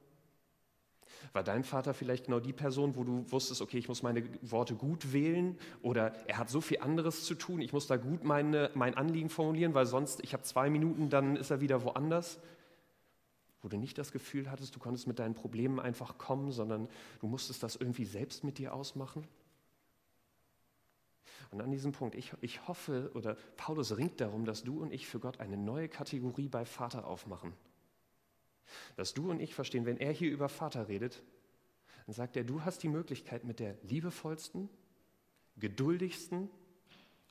War 1.32 1.42
dein 1.42 1.64
Vater 1.64 1.94
vielleicht 1.94 2.26
genau 2.26 2.40
die 2.40 2.52
Person, 2.52 2.96
wo 2.96 3.04
du 3.04 3.24
wusstest, 3.30 3.60
okay, 3.62 3.78
ich 3.78 3.88
muss 3.88 4.02
meine 4.02 4.24
Worte 4.42 4.74
gut 4.74 5.12
wählen 5.12 5.58
oder 5.82 6.14
er 6.28 6.38
hat 6.38 6.50
so 6.50 6.60
viel 6.60 6.80
anderes 6.80 7.24
zu 7.24 7.34
tun, 7.34 7.60
ich 7.60 7.72
muss 7.72 7.86
da 7.86 7.96
gut 7.96 8.24
meine, 8.24 8.70
mein 8.74 8.96
Anliegen 8.96 9.30
formulieren, 9.30 9.74
weil 9.74 9.86
sonst, 9.86 10.22
ich 10.22 10.32
habe 10.32 10.42
zwei 10.42 10.70
Minuten, 10.70 11.10
dann 11.10 11.36
ist 11.36 11.50
er 11.50 11.60
wieder 11.60 11.82
woanders? 11.84 12.38
Wo 13.62 13.68
du 13.68 13.78
nicht 13.78 13.96
das 13.96 14.12
Gefühl 14.12 14.50
hattest, 14.50 14.76
du 14.76 14.78
konntest 14.78 15.06
mit 15.06 15.18
deinen 15.18 15.34
Problemen 15.34 15.80
einfach 15.80 16.18
kommen, 16.18 16.52
sondern 16.52 16.88
du 17.20 17.26
musstest 17.26 17.62
das 17.62 17.76
irgendwie 17.76 18.04
selbst 18.04 18.44
mit 18.44 18.58
dir 18.58 18.74
ausmachen? 18.74 19.26
Und 21.50 21.60
an 21.60 21.70
diesem 21.70 21.92
Punkt, 21.92 22.14
ich, 22.14 22.32
ich 22.40 22.66
hoffe, 22.66 23.10
oder 23.14 23.36
Paulus 23.56 23.96
ringt 23.96 24.20
darum, 24.20 24.44
dass 24.44 24.64
du 24.64 24.82
und 24.82 24.92
ich 24.92 25.06
für 25.06 25.20
Gott 25.20 25.40
eine 25.40 25.56
neue 25.56 25.88
Kategorie 25.88 26.48
bei 26.48 26.64
Vater 26.64 27.06
aufmachen. 27.06 27.52
Dass 28.96 29.14
du 29.14 29.30
und 29.30 29.40
ich 29.40 29.54
verstehen, 29.54 29.86
wenn 29.86 29.98
er 29.98 30.12
hier 30.12 30.30
über 30.30 30.48
Vater 30.48 30.88
redet, 30.88 31.22
dann 32.06 32.14
sagt 32.14 32.36
er, 32.36 32.44
du 32.44 32.64
hast 32.64 32.82
die 32.82 32.88
Möglichkeit, 32.88 33.44
mit 33.44 33.60
der 33.60 33.76
liebevollsten, 33.82 34.68
geduldigsten, 35.56 36.50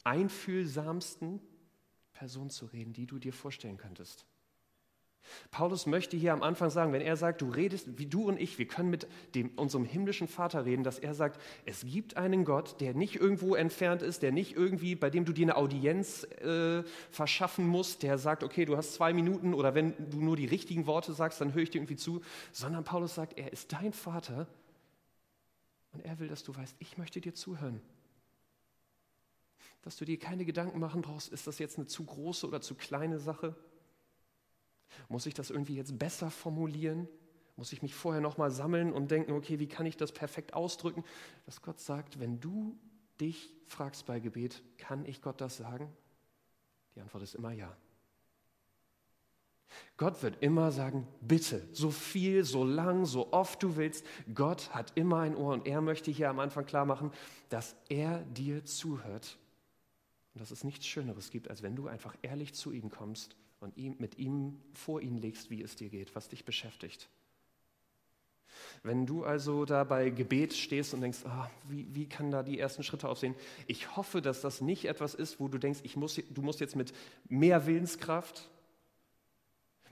einfühlsamsten 0.04 1.42
Person 2.14 2.50
zu 2.50 2.66
reden, 2.66 2.94
die 2.94 3.06
du 3.06 3.20
dir 3.20 3.34
vorstellen 3.34 3.78
könntest. 3.78 4.26
Paulus 5.52 5.86
möchte 5.86 6.18
hier 6.18 6.34
am 6.34 6.44
Anfang 6.44 6.70
sagen, 6.70 6.94
wenn 6.94 7.02
er 7.02 7.16
sagt, 7.16 7.42
du 7.42 7.50
redest 7.50 7.98
wie 7.98 8.06
du 8.06 8.28
und 8.28 8.40
ich, 8.40 8.58
wir 8.58 8.68
können 8.68 8.90
mit 8.90 9.08
dem, 9.36 9.50
unserem 9.56 9.86
himmlischen 9.86 10.28
Vater 10.28 10.66
reden, 10.66 10.84
dass 10.84 11.00
er 11.00 11.14
sagt, 11.14 11.40
es 11.66 11.86
gibt 11.86 12.18
einen 12.18 12.46
Gott, 12.46 12.82
der 12.82 12.94
nicht 12.94 13.16
irgendwo 13.16 13.56
entfernt 13.56 14.02
ist, 14.02 14.22
der 14.22 14.32
nicht 14.32 14.56
irgendwie, 14.56 14.96
bei 14.96 15.10
dem 15.10 15.26
du 15.26 15.34
dir 15.34 15.46
eine 15.46 15.56
Audienz 15.56 16.24
äh, 16.24 16.84
verschaffen 17.10 17.68
musst, 17.68 18.04
der 18.04 18.18
sagt, 18.18 18.44
okay, 18.44 18.66
du 18.66 18.76
hast 18.76 18.94
zwei 18.94 19.14
Minuten 19.14 19.54
oder 19.54 19.76
wenn 19.76 19.94
du 20.10 20.22
nur 20.22 20.36
die 20.36 20.46
richtigen 20.46 20.88
Worte 20.88 21.14
sagst, 21.14 21.40
dann 21.42 21.54
höre 21.54 21.64
ich 21.64 21.70
dir 21.70 21.80
irgendwie 21.80 21.96
zu, 21.96 22.22
sondern 22.52 22.84
Paulus 22.84 23.16
sagt, 23.16 23.38
er 23.38 23.52
ist 23.54 23.72
dein 23.72 23.94
Vater 23.94 24.48
und 25.94 26.04
er 26.04 26.20
will, 26.20 26.28
dass 26.28 26.44
du 26.44 26.56
weißt, 26.56 26.76
ich 26.80 26.98
möchte 26.98 27.22
dir 27.22 27.34
zuhören. 27.34 27.82
Dass 29.84 29.98
du 29.98 30.06
dir 30.06 30.18
keine 30.18 30.46
Gedanken 30.46 30.80
machen 30.80 31.02
brauchst, 31.02 31.32
ist 31.32 31.46
das 31.46 31.60
jetzt 31.60 31.78
eine 31.78 31.88
zu 31.88 32.06
große 32.06 32.48
oder 32.48 32.62
zu 32.62 32.76
kleine 32.76 33.20
Sache? 33.20 33.56
Muss 35.10 35.26
ich 35.26 35.34
das 35.34 35.50
irgendwie 35.50 35.76
jetzt 35.76 35.98
besser 35.98 36.30
formulieren? 36.30 37.08
Muss 37.56 37.72
ich 37.72 37.82
mich 37.82 37.94
vorher 37.94 38.22
nochmal 38.22 38.52
sammeln 38.52 38.92
und 38.92 39.12
denken, 39.12 39.34
okay, 39.34 39.60
wie 39.60 39.68
kann 39.68 39.86
ich 39.86 39.98
das 39.98 40.12
perfekt 40.12 40.54
ausdrücken? 40.54 41.04
Dass 41.46 41.62
Gott 41.62 41.80
sagt, 41.80 42.20
wenn 42.20 42.40
du 42.40 42.78
dich 43.22 43.54
fragst 43.68 44.06
bei 44.06 44.20
Gebet, 44.20 44.64
kann 44.78 45.06
ich 45.06 45.22
Gott 45.22 45.40
das 45.40 45.58
sagen? 45.58 45.92
Die 46.96 47.02
Antwort 47.02 47.24
ist 47.24 47.36
immer 47.36 47.52
ja. 47.52 47.76
Gott 49.98 50.22
wird 50.22 50.42
immer 50.42 50.72
sagen, 50.72 51.08
bitte, 51.22 51.68
so 51.72 51.90
viel, 51.90 52.44
so 52.44 52.64
lang, 52.64 53.06
so 53.06 53.32
oft 53.34 53.62
du 53.62 53.76
willst. 53.76 54.06
Gott 54.34 54.74
hat 54.74 54.92
immer 54.96 55.20
ein 55.20 55.36
Ohr 55.36 55.54
und 55.54 55.68
er 55.68 55.82
möchte 55.82 56.12
hier 56.12 56.30
am 56.30 56.40
Anfang 56.40 56.66
klar 56.66 56.86
machen, 56.86 57.12
dass 57.50 57.76
er 57.90 58.20
dir 58.24 58.66
zuhört 58.66 59.38
und 60.34 60.42
dass 60.42 60.52
es 60.52 60.64
nichts 60.64 60.86
Schöneres 60.86 61.30
gibt, 61.30 61.50
als 61.50 61.62
wenn 61.64 61.76
du 61.76 61.88
einfach 61.88 62.16
ehrlich 62.22 62.54
zu 62.54 62.72
ihm 62.72 62.90
kommst 62.90 63.36
und 63.64 63.78
ihm, 63.78 63.96
mit 64.00 64.18
ihm 64.18 64.60
vor 64.74 65.02
ihn 65.02 65.18
legst, 65.18 65.50
wie 65.50 65.62
es 65.62 65.76
dir 65.76 65.90
geht, 65.90 66.16
was 66.16 66.30
dich 66.30 66.46
beschäftigt. 66.46 67.10
Wenn 68.84 69.06
du 69.06 69.24
also 69.24 69.66
da 69.66 69.84
bei 69.84 70.10
Gebet 70.10 70.54
stehst 70.54 70.94
und 70.94 71.02
denkst, 71.02 71.26
ah, 71.26 71.50
wie, 71.70 71.88
wie 71.96 72.08
kann 72.08 72.30
da 72.30 72.44
die 72.44 72.60
ersten 72.60 72.84
Schritte 72.84 73.08
aussehen? 73.08 73.36
Ich 73.66 73.96
hoffe, 73.96 74.22
dass 74.22 74.42
das 74.42 74.62
nicht 74.62 74.86
etwas 74.86 75.16
ist, 75.16 75.40
wo 75.40 75.48
du 75.48 75.58
denkst, 75.58 75.80
ich 75.84 75.96
muss, 75.96 76.22
du 76.30 76.42
musst 76.42 76.60
jetzt 76.60 76.76
mit 76.76 76.94
mehr 77.30 77.66
Willenskraft 77.66 78.50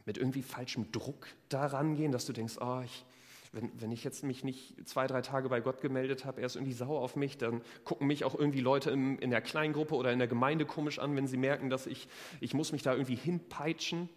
mit 0.05 0.17
irgendwie 0.17 0.43
falschem 0.43 0.91
Druck 0.91 1.27
daran 1.49 1.95
gehen, 1.95 2.11
dass 2.11 2.25
du 2.25 2.33
denkst, 2.33 2.57
oh, 2.59 2.81
ich, 2.83 3.05
wenn, 3.53 3.72
wenn 3.81 3.91
ich 3.91 4.03
jetzt 4.03 4.24
mich 4.24 4.43
nicht 4.43 4.88
zwei, 4.88 5.08
drei 5.08 5.22
Tage 5.22 5.50
bei 5.50 5.60
Gott 5.60 5.81
gemeldet 5.81 6.25
habe, 6.25 6.39
er 6.41 6.46
ist 6.46 6.55
irgendwie 6.55 6.74
sauer 6.74 7.01
auf 7.01 7.15
mich, 7.15 7.38
dann 7.38 7.62
gucken 7.84 8.08
mich 8.08 8.24
auch 8.24 8.36
irgendwie 8.36 8.62
Leute 8.62 8.91
im, 8.91 9.20
in 9.20 9.29
der 9.29 9.41
Kleingruppe 9.41 9.96
oder 9.96 10.12
in 10.12 10.20
der 10.20 10.27
Gemeinde 10.27 10.65
komisch 10.65 11.00
an, 11.00 11.15
wenn 11.15 11.27
sie 11.27 11.38
merken, 11.38 11.70
dass 11.70 11.86
ich, 11.86 12.08
ich 12.39 12.53
muss 12.53 12.72
mich 12.72 12.81
da 12.81 12.93
irgendwie 12.93 13.15
hinpeitschen, 13.15 14.10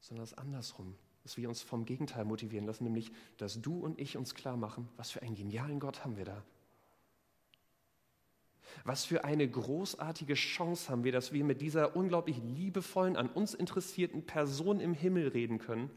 sondern 0.00 0.24
das 0.24 0.34
andersrum, 0.34 0.96
dass 1.22 1.36
wir 1.36 1.48
uns 1.48 1.62
vom 1.62 1.84
Gegenteil 1.84 2.24
motivieren 2.24 2.66
lassen, 2.66 2.84
nämlich, 2.84 3.12
dass 3.36 3.62
du 3.62 3.78
und 3.78 4.00
ich 4.00 4.16
uns 4.16 4.34
klar 4.34 4.56
machen, 4.56 4.88
was 4.96 5.10
für 5.10 5.22
einen 5.22 5.36
genialen 5.36 5.78
Gott 5.78 6.04
haben 6.04 6.16
wir 6.16 6.24
da. 6.24 6.42
Was 8.84 9.04
für 9.04 9.24
eine 9.24 9.48
großartige 9.48 10.34
Chance 10.34 10.90
haben 10.90 11.04
wir, 11.04 11.12
dass 11.12 11.32
wir 11.32 11.44
mit 11.44 11.60
dieser 11.60 11.96
unglaublich 11.96 12.38
liebevollen, 12.38 13.16
an 13.16 13.28
uns 13.28 13.54
interessierten 13.54 14.24
Person 14.24 14.80
im 14.80 14.94
Himmel 14.94 15.28
reden 15.28 15.58
können. 15.58 15.90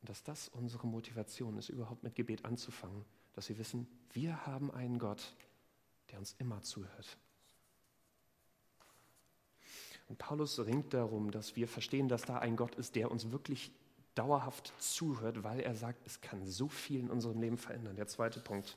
Und 0.00 0.08
dass 0.08 0.22
das 0.22 0.48
unsere 0.48 0.86
Motivation 0.86 1.56
ist, 1.58 1.68
überhaupt 1.68 2.02
mit 2.02 2.14
Gebet 2.14 2.44
anzufangen. 2.44 3.04
Dass 3.34 3.48
wir 3.48 3.58
wissen, 3.58 3.86
wir 4.12 4.46
haben 4.46 4.70
einen 4.70 4.98
Gott, 4.98 5.34
der 6.10 6.18
uns 6.18 6.34
immer 6.38 6.62
zuhört. 6.62 7.16
Und 10.08 10.18
Paulus 10.18 10.58
ringt 10.60 10.94
darum, 10.94 11.30
dass 11.30 11.56
wir 11.56 11.68
verstehen, 11.68 12.08
dass 12.08 12.22
da 12.22 12.38
ein 12.38 12.56
Gott 12.56 12.74
ist, 12.76 12.96
der 12.96 13.10
uns 13.10 13.30
wirklich 13.30 13.70
dauerhaft 14.14 14.72
zuhört, 14.78 15.44
weil 15.44 15.60
er 15.60 15.74
sagt, 15.74 16.04
es 16.06 16.20
kann 16.20 16.46
so 16.46 16.68
viel 16.68 17.00
in 17.00 17.10
unserem 17.10 17.40
Leben 17.40 17.58
verändern. 17.58 17.96
Der 17.96 18.06
zweite 18.06 18.40
Punkt 18.40 18.76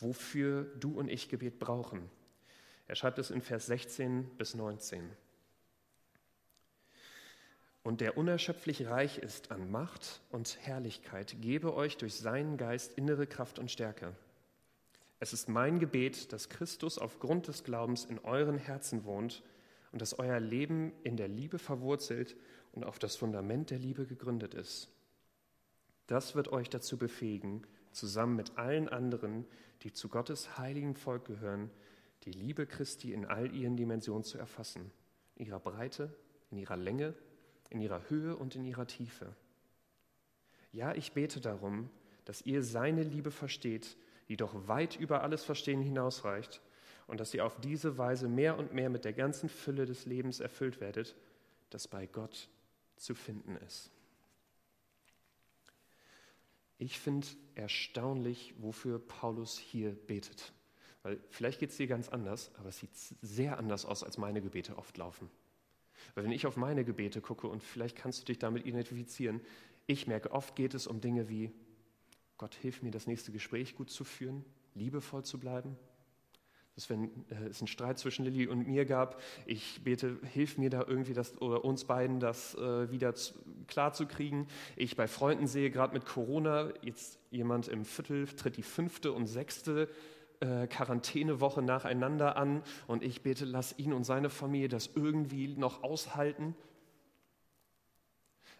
wofür 0.00 0.64
du 0.78 0.98
und 0.98 1.08
ich 1.08 1.28
Gebet 1.28 1.58
brauchen. 1.58 2.10
Er 2.86 2.96
schreibt 2.96 3.18
es 3.18 3.30
in 3.30 3.40
Vers 3.40 3.66
16 3.66 4.36
bis 4.36 4.54
19. 4.54 5.08
Und 7.82 8.00
der 8.00 8.18
unerschöpflich 8.18 8.86
reich 8.88 9.18
ist 9.18 9.50
an 9.50 9.70
Macht 9.70 10.20
und 10.30 10.58
Herrlichkeit, 10.60 11.36
gebe 11.40 11.74
euch 11.74 11.96
durch 11.96 12.14
seinen 12.14 12.58
Geist 12.58 12.98
innere 12.98 13.26
Kraft 13.26 13.58
und 13.58 13.70
Stärke. 13.70 14.14
Es 15.18 15.32
ist 15.32 15.48
mein 15.48 15.78
Gebet, 15.78 16.32
dass 16.32 16.48
Christus 16.48 16.98
aufgrund 16.98 17.48
des 17.48 17.64
Glaubens 17.64 18.04
in 18.04 18.18
euren 18.18 18.58
Herzen 18.58 19.04
wohnt 19.04 19.42
und 19.92 20.00
dass 20.02 20.18
euer 20.18 20.40
Leben 20.40 20.92
in 21.04 21.16
der 21.16 21.28
Liebe 21.28 21.58
verwurzelt 21.58 22.36
und 22.72 22.84
auf 22.84 22.98
das 22.98 23.16
Fundament 23.16 23.70
der 23.70 23.78
Liebe 23.78 24.06
gegründet 24.06 24.54
ist. 24.54 24.88
Das 26.06 26.34
wird 26.34 26.52
euch 26.52 26.68
dazu 26.68 26.98
befähigen, 26.98 27.66
zusammen 27.92 28.36
mit 28.36 28.58
allen 28.58 28.88
anderen, 28.88 29.46
die 29.82 29.92
zu 29.92 30.08
Gottes 30.08 30.58
heiligen 30.58 30.94
Volk 30.94 31.24
gehören, 31.24 31.70
die 32.24 32.32
Liebe 32.32 32.66
Christi 32.66 33.12
in 33.12 33.24
all 33.24 33.54
ihren 33.54 33.76
Dimensionen 33.76 34.24
zu 34.24 34.38
erfassen, 34.38 34.90
in 35.36 35.46
ihrer 35.46 35.60
Breite, 35.60 36.14
in 36.50 36.58
ihrer 36.58 36.76
Länge, 36.76 37.14
in 37.70 37.80
ihrer 37.80 38.08
Höhe 38.10 38.36
und 38.36 38.54
in 38.56 38.64
ihrer 38.64 38.86
Tiefe. 38.86 39.34
Ja, 40.72 40.94
ich 40.94 41.12
bete 41.12 41.40
darum, 41.40 41.88
dass 42.24 42.42
ihr 42.42 42.62
seine 42.62 43.02
Liebe 43.02 43.30
versteht, 43.30 43.96
die 44.28 44.36
doch 44.36 44.68
weit 44.68 44.96
über 44.96 45.22
alles 45.22 45.44
Verstehen 45.44 45.80
hinausreicht, 45.80 46.60
und 47.06 47.18
dass 47.18 47.34
ihr 47.34 47.44
auf 47.44 47.58
diese 47.60 47.98
Weise 47.98 48.28
mehr 48.28 48.56
und 48.56 48.72
mehr 48.72 48.88
mit 48.88 49.04
der 49.04 49.12
ganzen 49.12 49.48
Fülle 49.48 49.84
des 49.84 50.06
Lebens 50.06 50.38
erfüllt 50.38 50.80
werdet, 50.80 51.16
das 51.70 51.88
bei 51.88 52.06
Gott 52.06 52.48
zu 52.94 53.16
finden 53.16 53.56
ist. 53.56 53.90
Ich 56.78 57.00
finde 57.00 57.26
erstaunlich, 57.56 58.54
wofür 58.58 59.00
Paulus 59.00 59.58
hier 59.58 59.90
betet. 59.90 60.52
Weil 61.02 61.20
vielleicht 61.30 61.58
geht 61.58 61.70
es 61.70 61.76
dir 61.78 61.88
ganz 61.88 62.08
anders, 62.08 62.52
aber 62.58 62.68
es 62.68 62.78
sieht 62.78 62.94
sehr 63.22 63.58
anders 63.58 63.84
aus, 63.84 64.04
als 64.04 64.16
meine 64.16 64.40
Gebete 64.40 64.78
oft 64.78 64.96
laufen. 64.96 65.28
Weil 66.14 66.24
wenn 66.24 66.32
ich 66.32 66.46
auf 66.46 66.56
meine 66.56 66.84
Gebete 66.84 67.20
gucke 67.20 67.46
und 67.46 67.62
vielleicht 67.62 67.96
kannst 67.96 68.20
du 68.20 68.24
dich 68.26 68.38
damit 68.38 68.66
identifizieren, 68.66 69.40
ich 69.86 70.06
merke, 70.06 70.32
oft 70.32 70.56
geht 70.56 70.74
es 70.74 70.86
um 70.86 71.00
Dinge 71.00 71.28
wie, 71.28 71.50
Gott 72.38 72.54
hilf 72.54 72.82
mir, 72.82 72.90
das 72.90 73.06
nächste 73.06 73.32
Gespräch 73.32 73.74
gut 73.74 73.90
zu 73.90 74.04
führen, 74.04 74.44
liebevoll 74.74 75.24
zu 75.24 75.38
bleiben, 75.38 75.76
dass 76.74 76.88
wenn 76.88 77.10
äh, 77.28 77.48
es 77.48 77.60
einen 77.60 77.68
Streit 77.68 77.98
zwischen 77.98 78.24
Lilly 78.24 78.46
und 78.46 78.66
mir 78.66 78.84
gab, 78.84 79.20
ich 79.46 79.82
bete, 79.84 80.18
hilf 80.32 80.56
mir 80.56 80.70
da 80.70 80.84
irgendwie 80.86 81.12
das, 81.12 81.40
oder 81.42 81.64
uns 81.64 81.84
beiden 81.84 82.20
das 82.20 82.54
äh, 82.54 82.90
wieder 82.90 83.14
zu, 83.14 83.34
klar 83.66 83.92
zu 83.92 84.06
kriegen. 84.06 84.46
Ich 84.76 84.96
bei 84.96 85.08
Freunden 85.08 85.46
sehe, 85.46 85.70
gerade 85.70 85.92
mit 85.92 86.06
Corona, 86.06 86.72
jetzt 86.82 87.18
jemand 87.30 87.68
im 87.68 87.84
Viertel 87.84 88.26
tritt 88.26 88.56
die 88.56 88.62
fünfte 88.62 89.12
und 89.12 89.26
sechste 89.26 89.88
äh, 90.40 90.66
Quarantänewoche 90.66 91.62
nacheinander 91.62 92.36
an 92.36 92.62
und 92.86 93.02
ich 93.02 93.22
bete, 93.22 93.44
lass 93.44 93.78
ihn 93.78 93.92
und 93.92 94.04
seine 94.04 94.30
Familie 94.30 94.68
das 94.68 94.90
irgendwie 94.94 95.48
noch 95.48 95.82
aushalten. 95.82 96.56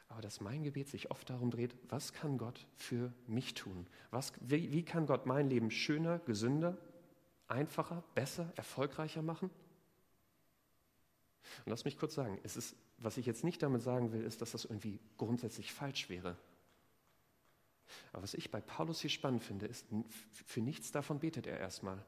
Aber 0.08 0.20
dass 0.20 0.40
mein 0.40 0.62
Gebet 0.62 0.88
sich 0.88 1.10
oft 1.10 1.30
darum 1.30 1.50
dreht, 1.50 1.74
was 1.88 2.12
kann 2.12 2.36
Gott 2.36 2.66
für 2.76 3.12
mich 3.26 3.54
tun? 3.54 3.86
Was, 4.10 4.32
wie, 4.40 4.72
wie 4.72 4.84
kann 4.84 5.06
Gott 5.06 5.24
mein 5.24 5.48
Leben 5.48 5.70
schöner, 5.70 6.18
gesünder, 6.18 6.76
einfacher, 7.48 8.02
besser, 8.14 8.52
erfolgreicher 8.56 9.22
machen? 9.22 9.50
Und 11.64 11.70
lass 11.70 11.84
mich 11.84 11.96
kurz 11.96 12.14
sagen, 12.14 12.38
es 12.42 12.56
ist, 12.56 12.76
was 12.98 13.16
ich 13.16 13.26
jetzt 13.26 13.44
nicht 13.44 13.62
damit 13.62 13.82
sagen 13.82 14.12
will, 14.12 14.22
ist, 14.22 14.42
dass 14.42 14.52
das 14.52 14.64
irgendwie 14.64 14.98
grundsätzlich 15.16 15.72
falsch 15.72 16.08
wäre. 16.08 16.36
Aber 18.12 18.22
was 18.22 18.34
ich 18.34 18.50
bei 18.50 18.60
Paulus 18.60 19.00
hier 19.00 19.10
spannend 19.10 19.42
finde, 19.42 19.66
ist, 19.66 19.86
für 20.32 20.60
nichts 20.60 20.92
davon 20.92 21.20
betet 21.20 21.46
er 21.46 21.58
erstmal. 21.58 22.04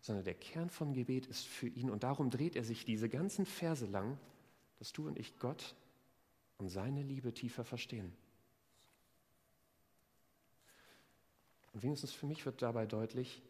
Sondern 0.00 0.24
der 0.24 0.34
Kern 0.34 0.70
von 0.70 0.92
Gebet 0.92 1.26
ist 1.26 1.46
für 1.46 1.68
ihn, 1.68 1.90
und 1.90 2.02
darum 2.02 2.30
dreht 2.30 2.56
er 2.56 2.64
sich 2.64 2.84
diese 2.84 3.08
ganzen 3.08 3.46
Verse 3.46 3.86
lang, 3.86 4.18
dass 4.78 4.92
du 4.92 5.06
und 5.06 5.18
ich 5.18 5.38
Gott 5.38 5.74
und 6.58 6.68
seine 6.68 7.02
Liebe 7.02 7.34
tiefer 7.34 7.64
verstehen. 7.64 8.12
Und 11.72 11.82
wenigstens 11.82 12.12
für 12.12 12.26
mich 12.26 12.44
wird 12.46 12.62
dabei 12.62 12.86
deutlich, 12.86 13.42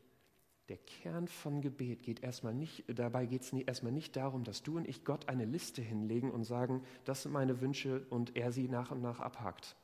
der 0.69 0.77
Kern 0.77 1.29
von 1.29 1.63
Gebet 1.63 2.03
geht 2.03 2.23
erstmal 2.23 2.53
nicht, 2.53 2.85
dabei 2.89 3.25
geht 3.25 3.41
es 3.43 3.53
erstmal 3.53 3.93
nicht 3.93 4.17
darum, 4.17 4.45
dass 4.45 4.63
du 4.63 4.77
und 4.77 4.87
ich 4.87 5.03
Gott 5.03 5.29
eine 5.29 5.47
Liste 5.47 5.81
hinlegen 5.81 6.31
und 6.31 6.45
sagen, 6.45 6.85
das 7.05 7.23
sind 7.23 7.33
meine 7.33 7.63
Wünsche 7.63 8.05
und 8.11 8.37
er 8.37 8.53
sie 8.53 8.69
nach 8.69 8.91
und 8.91 9.01
nach 9.01 9.21
abhakt. 9.21 9.77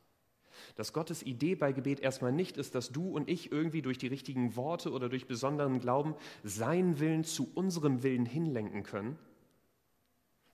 Dass 0.77 0.93
Gottes 0.93 1.23
Idee 1.23 1.55
bei 1.55 1.73
Gebet 1.73 2.01
erstmal 2.01 2.33
nicht 2.33 2.57
ist, 2.57 2.75
dass 2.75 2.91
du 2.91 3.09
und 3.09 3.29
ich 3.29 3.53
irgendwie 3.53 3.83
durch 3.83 3.99
die 3.99 4.07
richtigen 4.07 4.57
Worte 4.57 4.93
oder 4.93 5.09
durch 5.09 5.27
besonderen 5.27 5.81
Glauben 5.81 6.15
seinen 6.43 7.01
Willen 7.01 7.25
zu 7.25 7.51
unserem 7.55 8.03
Willen 8.03 8.27
hinlenken 8.27 8.83
können, 8.83 9.19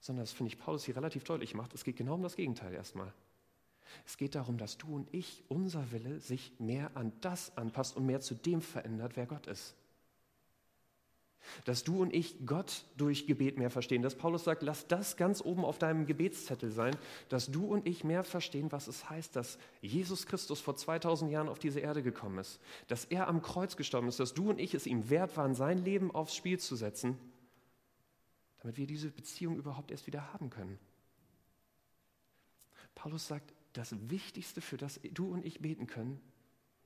sondern 0.01 0.25
das 0.25 0.33
finde 0.33 0.53
ich 0.53 0.59
Paulus 0.59 0.85
hier 0.85 0.97
relativ 0.97 1.25
deutlich 1.25 1.55
macht. 1.55 1.75
Es 1.75 1.85
geht 1.85 1.97
genau 1.97 2.15
um 2.15 2.23
das 2.23 2.37
Gegenteil 2.37 2.73
erstmal. 2.73 3.13
Es 4.07 4.17
geht 4.17 4.35
darum, 4.35 4.57
dass 4.57 4.79
du 4.79 4.95
und 4.95 5.13
ich, 5.13 5.43
unser 5.49 5.93
Wille, 5.93 6.21
sich 6.21 6.53
mehr 6.59 6.91
an 6.97 7.13
das 7.21 7.57
anpasst 7.57 7.97
und 7.97 8.07
mehr 8.07 8.21
zu 8.21 8.35
dem 8.35 8.63
verändert, 8.63 9.17
wer 9.17 9.27
Gott 9.27 9.47
ist. 9.47 9.75
Dass 11.65 11.85
du 11.85 12.01
und 12.03 12.15
ich 12.15 12.47
Gott 12.47 12.85
durch 12.97 13.27
Gebet 13.27 13.59
mehr 13.59 13.71
verstehen. 13.71 14.03
Dass 14.03 14.15
Paulus 14.15 14.45
sagt, 14.45 14.63
lass 14.63 14.87
das 14.87 15.17
ganz 15.17 15.41
oben 15.41 15.65
auf 15.65 15.79
deinem 15.79 16.07
Gebetszettel 16.07 16.71
sein, 16.71 16.97
dass 17.29 17.51
du 17.51 17.65
und 17.67 17.87
ich 17.87 18.05
mehr 18.05 18.25
verstehen, 18.25 18.71
was 18.73 18.89
es 18.89 19.09
heißt, 19.09 19.35
dass 19.37 19.59
Jesus 19.81 20.27
Christus 20.27 20.61
vor 20.61 20.77
2000 20.77 21.31
Jahren 21.31 21.49
auf 21.49 21.59
diese 21.59 21.81
Erde 21.81 22.03
gekommen 22.03 22.39
ist. 22.39 22.61
Dass 22.89 23.05
er 23.05 23.29
am 23.29 23.43
Kreuz 23.43 23.77
gestorben 23.77 24.09
ist, 24.09 24.21
dass 24.21 24.35
du 24.35 24.51
und 24.51 24.61
ich 24.61 24.75
es 24.75 24.87
ihm 24.87 25.11
wert 25.11 25.37
waren, 25.37 25.55
sein 25.55 25.79
Leben 25.79 26.11
aufs 26.11 26.35
Spiel 26.37 26.59
zu 26.59 26.77
setzen, 26.77 27.19
damit 28.61 28.77
wir 28.77 28.87
diese 28.87 29.11
Beziehung 29.11 29.57
überhaupt 29.57 29.91
erst 29.91 30.07
wieder 30.07 30.33
haben 30.33 30.51
können. 30.51 30.79
Paulus 32.95 33.27
sagt, 33.27 33.55
das 33.73 33.95
Wichtigste, 34.11 34.61
für 34.61 34.77
das 34.77 35.01
du 35.13 35.33
und 35.33 35.45
ich 35.45 35.61
beten 35.61 35.87
können, 35.87 36.21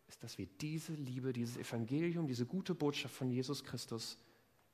ist, 0.09 0.23
dass 0.23 0.39
wir 0.39 0.47
diese 0.61 0.93
Liebe, 0.93 1.33
dieses 1.33 1.57
Evangelium, 1.57 2.27
diese 2.27 2.47
gute 2.47 2.75
Botschaft 2.75 3.15
von 3.15 3.31
Jesus 3.31 3.65
Christus 3.65 4.19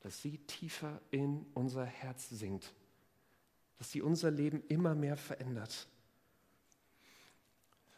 dass 0.00 0.20
sie 0.22 0.38
tiefer 0.38 1.00
in 1.10 1.46
unser 1.54 1.84
Herz 1.84 2.28
sinkt, 2.30 2.74
dass 3.78 3.90
sie 3.90 4.02
unser 4.02 4.30
Leben 4.30 4.62
immer 4.68 4.94
mehr 4.94 5.16
verändert. 5.16 5.88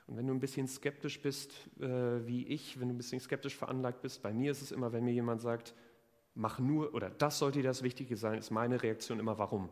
Und 0.06 0.16
wenn 0.16 0.26
du 0.26 0.34
ein 0.34 0.40
bisschen 0.40 0.66
skeptisch 0.66 1.22
bist, 1.22 1.52
äh, 1.80 2.26
wie 2.26 2.46
ich, 2.46 2.78
wenn 2.78 2.88
du 2.88 2.94
ein 2.94 2.98
bisschen 2.98 3.20
skeptisch 3.20 3.56
veranlagt 3.56 4.02
bist, 4.02 4.22
bei 4.22 4.32
mir 4.32 4.50
ist 4.50 4.62
es 4.62 4.72
immer, 4.72 4.92
wenn 4.92 5.04
mir 5.04 5.12
jemand 5.12 5.40
sagt, 5.40 5.74
mach 6.34 6.58
nur, 6.58 6.94
oder 6.94 7.10
das 7.10 7.38
sollte 7.38 7.60
dir 7.60 7.68
das 7.68 7.82
Wichtige 7.82 8.16
sein, 8.16 8.38
ist 8.38 8.50
meine 8.50 8.82
Reaktion 8.82 9.20
immer, 9.20 9.38
warum? 9.38 9.68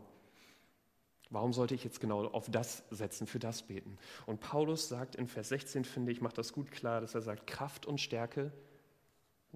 Warum 1.29 1.53
sollte 1.53 1.75
ich 1.75 1.83
jetzt 1.83 2.01
genau 2.01 2.25
auf 2.27 2.49
das 2.49 2.83
setzen, 2.91 3.25
für 3.25 3.39
das 3.39 3.63
beten? 3.63 3.97
Und 4.25 4.41
Paulus 4.41 4.89
sagt 4.89 5.15
in 5.15 5.27
Vers 5.27 5.49
16, 5.49 5.85
finde 5.85 6.11
ich, 6.11 6.21
macht 6.21 6.37
das 6.37 6.51
gut 6.51 6.71
klar, 6.71 7.01
dass 7.01 7.15
er 7.15 7.21
sagt, 7.21 7.47
Kraft 7.47 7.85
und 7.85 8.01
Stärke, 8.01 8.51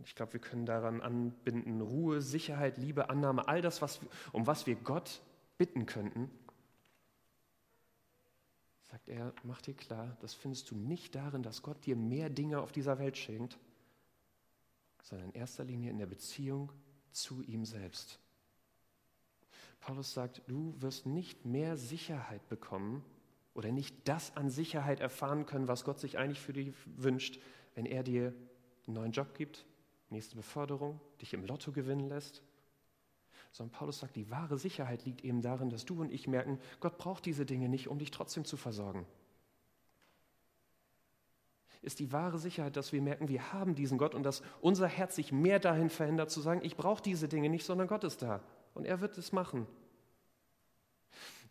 ich 0.04 0.16
glaube, 0.16 0.34
wir 0.34 0.42
können 0.42 0.66
daran 0.66 1.02
anbinden, 1.02 1.82
Ruhe, 1.82 2.22
Sicherheit, 2.22 2.78
Liebe, 2.78 3.10
Annahme, 3.10 3.48
all 3.48 3.62
das, 3.62 3.82
was, 3.82 4.00
um 4.34 4.46
was 4.46 4.68
wir 4.68 4.76
Gott 4.76 5.22
bitten 5.58 5.86
könnten, 5.86 6.30
sagt 8.84 9.08
er, 9.10 9.34
mach 9.44 9.62
dir 9.62 9.74
klar, 9.74 10.18
das 10.22 10.34
findest 10.34 10.72
du 10.72 10.76
nicht 10.76 11.16
darin, 11.16 11.44
dass 11.44 11.62
Gott 11.62 11.86
dir 11.86 11.96
mehr 11.96 12.30
Dinge 12.30 12.62
auf 12.62 12.72
dieser 12.72 13.00
Welt 13.00 13.18
schenkt, 13.18 13.58
sondern 15.02 15.30
in 15.30 15.36
erster 15.36 15.64
Linie 15.64 15.92
in 15.92 15.98
der 15.98 16.06
Beziehung 16.06 16.72
zu 17.12 17.42
ihm 17.44 17.66
selbst. 17.66 18.20
Paulus 19.80 20.14
sagt, 20.14 20.42
du 20.48 20.76
wirst 20.80 21.06
nicht 21.06 21.46
mehr 21.46 21.78
Sicherheit 21.78 22.48
bekommen 22.50 23.04
oder 23.54 23.72
nicht 23.72 24.08
das 24.08 24.36
an 24.36 24.50
Sicherheit 24.50 25.00
erfahren 25.00 25.46
können, 25.46 25.68
was 25.68 25.84
Gott 25.84 26.00
sich 26.00 26.18
eigentlich 26.18 26.42
für 26.42 26.54
dich 26.54 26.74
wünscht, 26.86 27.40
wenn 27.76 27.86
er 27.86 28.04
dir 28.04 28.34
einen 28.88 28.96
neuen 28.96 29.12
Job 29.12 29.36
gibt, 29.36 29.66
nächste 30.10 30.36
Beförderung, 30.36 31.00
dich 31.22 31.34
im 31.34 31.46
Lotto 31.46 31.72
gewinnen 31.72 32.10
lässt. 32.10 32.42
Sondern 33.52 33.72
Paulus 33.72 34.00
sagt, 34.00 34.16
die 34.16 34.30
wahre 34.30 34.58
Sicherheit 34.58 35.06
liegt 35.06 35.24
eben 35.24 35.42
darin, 35.42 35.70
dass 35.70 35.86
du 35.86 36.02
und 36.02 36.12
ich 36.12 36.28
merken, 36.28 36.60
Gott 36.80 36.98
braucht 36.98 37.26
diese 37.26 37.46
Dinge 37.46 37.70
nicht, 37.70 37.88
um 37.88 38.00
dich 38.00 38.12
trotzdem 38.12 38.46
zu 38.46 38.58
versorgen. 38.58 39.06
Ist 41.82 42.00
die 42.00 42.12
wahre 42.12 42.40
Sicherheit, 42.40 42.76
dass 42.76 42.92
wir 42.92 43.02
merken, 43.02 43.28
wir 43.28 43.54
haben 43.54 43.76
diesen 43.76 43.98
Gott 43.98 44.16
und 44.16 44.24
dass 44.24 44.42
unser 44.60 44.88
Herz 44.88 45.16
sich 45.16 45.32
mehr 45.32 45.60
dahin 45.60 45.90
verändert, 45.90 46.32
zu 46.32 46.42
sagen, 46.42 46.62
ich 46.64 46.76
brauche 46.76 47.02
diese 47.02 47.28
Dinge 47.28 47.48
nicht, 47.48 47.64
sondern 47.64 47.88
Gott 47.88 48.04
ist 48.04 48.22
da 48.22 48.42
und 48.74 48.86
er 48.86 49.02
wird 49.02 49.18
es 49.18 49.32
machen. 49.32 49.68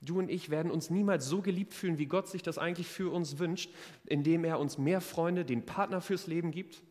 Du 0.00 0.18
und 0.18 0.30
ich 0.30 0.50
werden 0.50 0.70
uns 0.70 0.90
niemals 0.90 1.26
so 1.26 1.40
geliebt 1.40 1.72
fühlen, 1.72 1.98
wie 1.98 2.06
Gott 2.06 2.28
sich 2.28 2.42
das 2.42 2.58
eigentlich 2.58 2.88
für 2.88 3.12
uns 3.12 3.38
wünscht, 3.38 3.72
indem 4.06 4.44
er 4.44 4.58
uns 4.58 4.76
mehr 4.76 5.00
Freunde, 5.00 5.44
den 5.44 5.64
Partner 5.64 6.00
fürs 6.00 6.26
Leben 6.26 6.50
gibt. 6.50 6.82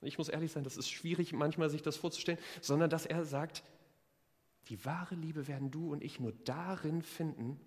Ich 0.00 0.18
muss 0.18 0.28
ehrlich 0.28 0.52
sein, 0.52 0.64
das 0.64 0.76
ist 0.76 0.90
schwierig 0.90 1.32
manchmal 1.32 1.70
sich 1.70 1.82
das 1.82 1.96
vorzustellen, 1.96 2.38
sondern 2.60 2.88
dass 2.88 3.04
er 3.04 3.24
sagt, 3.24 3.64
die 4.68 4.84
wahre 4.84 5.14
Liebe 5.14 5.48
werden 5.48 5.70
du 5.70 5.92
und 5.92 6.02
ich 6.04 6.20
nur 6.20 6.32
darin 6.44 7.02
finden, 7.02 7.58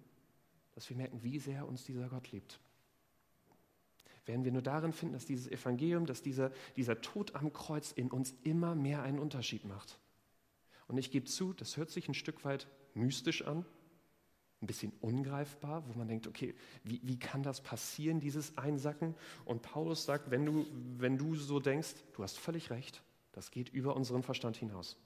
dass 0.74 0.90
wir 0.90 0.96
merken, 0.96 1.24
wie 1.24 1.40
sehr 1.40 1.68
uns 1.68 1.84
dieser 1.84 2.08
Gott 2.08 2.32
liebt. 2.32 2.60
Werden 4.26 4.46
wir 4.46 4.52
nur 4.52 4.62
darin 4.62 4.94
finden, 4.94 5.14
dass 5.14 5.26
dieses 5.26 5.48
Evangelium, 5.48 6.06
dass 6.06 6.22
dieser, 6.22 6.52
dieser 6.76 7.02
Tod 7.02 7.36
am 7.36 7.52
Kreuz 7.52 7.92
in 7.92 8.12
uns 8.12 8.34
immer 8.44 8.76
mehr 8.76 9.02
einen 9.02 9.20
Unterschied 9.20 9.66
macht. 9.66 10.00
Und 10.88 10.98
ich 10.98 11.12
gebe 11.12 11.26
zu, 11.26 11.54
das 11.54 11.76
hört 11.76 11.90
sich 11.90 12.08
ein 12.08 12.14
Stück 12.14 12.46
weit 12.46 12.68
mystisch 12.94 13.42
an, 13.46 13.66
ein 14.62 14.68
bisschen 14.68 14.94
ungreifbar, 15.02 15.84
wo 15.88 15.98
man 15.98 16.08
denkt, 16.08 16.28
okay, 16.28 16.54
wie, 16.84 17.02
wie 17.04 17.18
kann 17.18 17.42
das 17.42 17.62
passieren, 17.62 18.20
dieses 18.20 18.58
Einsacken? 18.58 19.16
Und 19.44 19.64
Paulus 19.64 20.06
sagt, 20.06 20.30
wenn 20.30 20.46
du, 20.46 20.68
wenn 20.98 21.18
du 21.18 21.36
so 21.36 21.60
denkst, 21.60 21.96
du 22.14 22.24
hast 22.24 22.38
völlig 22.38 22.70
recht, 22.70 23.02
das 23.32 23.52
geht 23.52 23.70
über 23.70 23.96
unseren 23.96 24.24
Verstand 24.24 24.58
hinaus. 24.58 24.98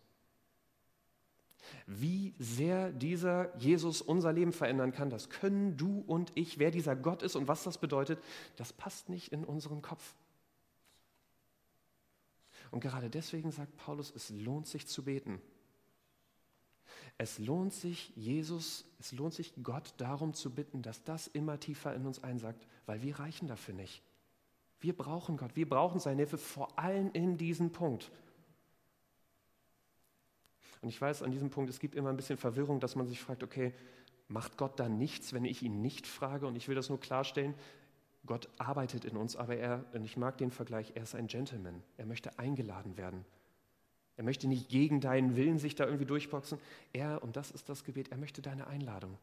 Wie 1.88 2.34
sehr 2.38 2.92
dieser 2.92 3.56
Jesus 3.58 4.02
unser 4.02 4.34
Leben 4.34 4.52
verändern 4.52 4.92
kann, 4.92 5.10
das 5.10 5.30
können 5.30 5.78
du 5.78 6.04
und 6.06 6.32
ich, 6.36 6.60
wer 6.60 6.70
dieser 6.70 6.96
Gott 6.96 7.24
ist 7.24 7.36
und 7.36 7.48
was 7.48 7.64
das 7.64 7.78
bedeutet, 7.78 8.20
das 8.58 8.74
passt 8.74 9.10
nicht 9.10 9.32
in 9.32 9.44
unseren 9.44 9.82
Kopf. 9.82 10.16
Und 12.72 12.82
gerade 12.82 13.10
deswegen 13.10 13.52
sagt 13.52 13.78
Paulus, 13.78 14.12
es 14.14 14.30
lohnt 14.30 14.68
sich 14.68 14.86
zu 14.86 15.04
beten. 15.04 15.42
Es 17.18 17.40
lohnt 17.40 17.74
sich, 17.74 18.12
Jesus, 18.16 18.86
es 19.00 19.12
lohnt 19.14 19.34
sich, 19.34 19.54
Gott 19.64 19.94
darum 19.98 20.34
zu 20.34 20.54
bitten, 20.54 20.82
dass 20.82 21.04
das 21.04 21.28
immer 21.28 21.60
tiefer 21.60 21.94
in 21.96 22.06
uns 22.06 22.24
einsagt, 22.24 22.68
weil 22.86 23.02
wir 23.02 23.20
reichen 23.20 23.48
dafür 23.48 23.74
nicht. 23.74 24.02
Wir 24.82 24.96
brauchen 24.96 25.38
Gott, 25.38 25.56
wir 25.56 25.68
brauchen 25.68 26.00
seine 26.00 26.18
Hilfe, 26.18 26.38
vor 26.38 26.78
allem 26.78 27.12
in 27.14 27.38
diesem 27.38 27.72
Punkt. 27.72 28.12
Und 30.82 30.90
ich 30.90 31.00
weiß 31.02 31.24
an 31.24 31.32
diesem 31.32 31.50
Punkt, 31.50 31.70
es 31.70 31.80
gibt 31.80 31.96
immer 31.96 32.10
ein 32.10 32.18
bisschen 32.18 32.38
Verwirrung, 32.38 32.80
dass 32.80 32.96
man 32.96 33.08
sich 33.08 33.22
fragt, 33.22 33.44
okay, 33.44 33.74
macht 34.28 34.58
Gott 34.58 34.80
dann 34.80 34.98
nichts, 34.98 35.34
wenn 35.34 35.46
ich 35.46 35.64
ihn 35.64 35.82
nicht 35.82 36.06
frage? 36.06 36.46
Und 36.46 36.56
ich 36.56 36.68
will 36.68 36.76
das 36.76 36.90
nur 36.90 37.00
klarstellen, 37.00 37.56
Gott 38.26 38.50
arbeitet 38.58 39.06
in 39.06 39.18
uns, 39.18 39.36
aber 39.36 39.56
er, 39.56 39.86
und 39.94 40.04
ich 40.04 40.18
mag 40.18 40.38
den 40.38 40.52
Vergleich, 40.52 40.92
er 40.96 41.04
ist 41.04 41.16
ein 41.16 41.28
Gentleman. 41.28 41.82
Er 41.98 42.06
möchte 42.06 42.38
eingeladen 42.40 42.98
werden. 42.98 43.24
Er 44.18 44.24
möchte 44.24 44.48
nicht 44.48 44.70
gegen 44.70 45.02
deinen 45.02 45.36
Willen 45.36 45.60
sich 45.60 45.76
da 45.76 45.86
irgendwie 45.86 46.06
durchboxen. 46.06 46.60
Er, 46.94 47.22
und 47.24 47.36
das 47.36 47.52
ist 47.52 47.68
das 47.68 47.84
Gebet, 47.84 48.12
er 48.12 48.18
möchte 48.18 48.42
deine 48.42 48.68
Einladung. 48.68 49.18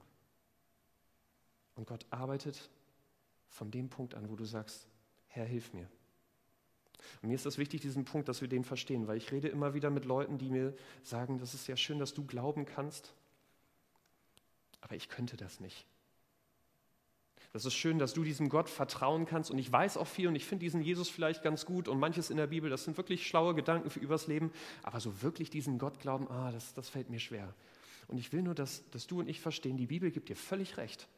Und 1.75 1.87
Gott 1.87 2.05
arbeitet 2.11 2.71
von 3.49 3.71
dem 3.71 3.89
Punkt 3.89 4.15
an, 4.15 4.29
wo 4.29 4.37
du 4.37 4.45
sagst, 4.45 4.87
Herr, 5.29 5.47
hilf 5.47 5.73
mir. 5.73 5.89
Und 7.21 7.29
mir 7.29 7.35
ist 7.35 7.47
das 7.47 7.59
wichtig, 7.59 7.81
diesen 7.81 8.05
Punkt, 8.05 8.29
dass 8.29 8.41
wir 8.41 8.49
den 8.49 8.65
verstehen, 8.65 9.07
weil 9.07 9.17
ich 9.17 9.33
rede 9.33 9.49
immer 9.49 9.75
wieder 9.75 9.91
mit 9.91 10.05
Leuten, 10.05 10.39
die 10.39 10.51
mir 10.51 10.75
sagen, 11.03 11.39
das 11.39 11.55
ist 11.55 11.67
ja 11.67 11.77
schön, 11.77 11.99
dass 11.99 12.15
du 12.15 12.25
glauben 12.25 12.65
kannst, 12.65 13.15
aber 14.81 14.95
ich 14.95 15.09
könnte 15.09 15.37
das 15.37 15.61
nicht. 15.61 15.87
Das 17.53 17.67
ist 17.67 17.75
schön, 17.75 17.99
dass 17.99 18.15
du 18.15 18.25
diesem 18.25 18.49
Gott 18.49 18.71
vertrauen 18.71 19.27
kannst. 19.27 19.51
Und 19.51 19.59
ich 19.59 19.71
weiß 19.71 19.99
auch 19.99 20.07
viel 20.07 20.27
und 20.27 20.35
ich 20.35 20.47
finde 20.47 20.65
diesen 20.65 20.81
Jesus 20.81 21.11
vielleicht 21.11 21.43
ganz 21.43 21.67
gut 21.67 21.87
und 21.87 22.01
manches 22.01 22.31
in 22.31 22.39
der 22.39 22.47
Bibel, 22.47 22.71
das 22.71 22.85
sind 22.85 22.97
wirklich 22.97 23.27
schlaue 23.27 23.55
Gedanken 23.55 23.91
für 23.91 24.01
übers 24.01 24.27
Leben. 24.27 24.53
Aber 24.83 25.01
so 25.01 25.21
wirklich 25.21 25.51
diesen 25.51 25.79
Gott 25.79 26.01
glauben, 26.01 26.29
ah, 26.31 26.51
das, 26.51 26.73
das 26.73 26.89
fällt 26.89 27.11
mir 27.11 27.21
schwer. 27.21 27.55
Und 28.09 28.17
ich 28.17 28.33
will 28.33 28.43
nur, 28.43 28.55
dass, 28.55 28.89
dass 28.91 29.07
du 29.07 29.21
und 29.21 29.29
ich 29.29 29.41
verstehen, 29.41 29.77
die 29.77 29.87
Bibel 29.87 30.11
gibt 30.11 30.31
dir 30.31 30.37
völlig 30.37 30.79
recht. 30.79 31.09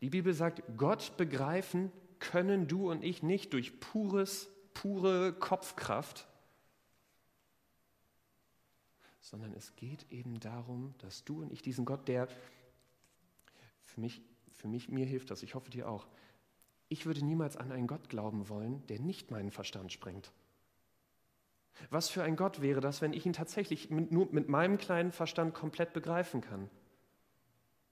Die 0.00 0.10
Bibel 0.10 0.34
sagt, 0.34 0.62
Gott 0.76 1.16
begreifen 1.16 1.90
können 2.20 2.68
du 2.68 2.90
und 2.90 3.02
ich 3.02 3.22
nicht 3.22 3.52
durch 3.54 3.80
pures, 3.80 4.48
pure 4.72 5.32
Kopfkraft, 5.32 6.28
sondern 9.20 9.52
es 9.52 9.74
geht 9.76 10.06
eben 10.10 10.38
darum, 10.38 10.94
dass 10.98 11.24
du 11.24 11.42
und 11.42 11.52
ich 11.52 11.62
diesen 11.62 11.84
Gott, 11.84 12.08
der 12.08 12.28
für 13.90 14.00
mich, 14.00 14.22
für 14.52 14.68
mich, 14.68 14.88
mir 14.88 15.06
hilft 15.06 15.30
das, 15.30 15.42
ich 15.42 15.54
hoffe 15.54 15.70
dir 15.70 15.88
auch. 15.88 16.06
Ich 16.88 17.06
würde 17.06 17.24
niemals 17.24 17.56
an 17.56 17.72
einen 17.72 17.86
Gott 17.86 18.08
glauben 18.08 18.48
wollen, 18.48 18.84
der 18.88 19.00
nicht 19.00 19.30
meinen 19.30 19.50
Verstand 19.50 19.92
sprengt. 19.92 20.32
Was 21.88 22.08
für 22.08 22.22
ein 22.22 22.36
Gott 22.36 22.60
wäre 22.60 22.80
das, 22.80 23.00
wenn 23.00 23.12
ich 23.12 23.24
ihn 23.26 23.32
tatsächlich 23.32 23.90
mit, 23.90 24.12
nur 24.12 24.28
mit 24.32 24.48
meinem 24.48 24.76
kleinen 24.76 25.12
Verstand 25.12 25.54
komplett 25.54 25.92
begreifen 25.92 26.40
kann? 26.40 26.68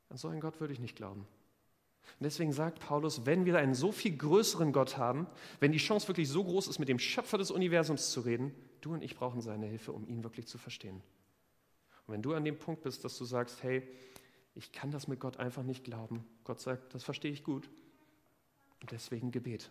An 0.09 0.17
so 0.17 0.29
einen 0.29 0.41
Gott 0.41 0.61
würde 0.61 0.73
ich 0.73 0.81
nicht 0.81 0.97
glauben. 0.97 1.27
Und 2.19 2.25
deswegen 2.25 2.53
sagt 2.53 2.81
Paulus, 2.81 3.27
wenn 3.27 3.45
wir 3.45 3.59
einen 3.59 3.75
so 3.75 3.93
viel 3.93 4.17
größeren 4.17 4.73
Gott 4.73 4.97
haben, 4.97 5.27
wenn 5.61 5.73
die 5.73 5.79
Chance 5.79 6.09
wirklich 6.09 6.29
so 6.29 6.43
groß 6.43 6.69
ist, 6.69 6.79
mit 6.79 6.89
dem 6.89 6.99
Schöpfer 6.99 7.39
des 7.39 7.51
Universums 7.51 8.11
zu 8.11 8.21
reden, 8.23 8.55
du 8.81 8.95
und 8.95 9.03
ich 9.03 9.15
brauchen 9.15 9.41
seine 9.41 9.67
Hilfe, 9.67 9.93
um 9.93 10.07
ihn 10.09 10.25
wirklich 10.25 10.47
zu 10.47 10.59
verstehen. 10.59 11.03
Und 12.07 12.15
wenn 12.15 12.23
du 12.23 12.35
an 12.35 12.45
dem 12.45 12.59
Punkt 12.59 12.83
bist, 12.83 13.05
dass 13.05 13.17
du 13.19 13.25
sagst, 13.25 13.63
hey, 13.63 13.87
ich 14.59 14.73
kann 14.73 14.91
das 14.91 15.07
mit 15.07 15.21
Gott 15.21 15.37
einfach 15.37 15.63
nicht 15.63 15.85
glauben. 15.85 16.25
Gott 16.43 16.61
sagt, 16.61 16.93
das 16.93 17.05
verstehe 17.05 17.31
ich 17.31 17.45
gut. 17.45 17.71
Und 18.81 18.91
deswegen 18.91 19.31
Gebet. 19.31 19.71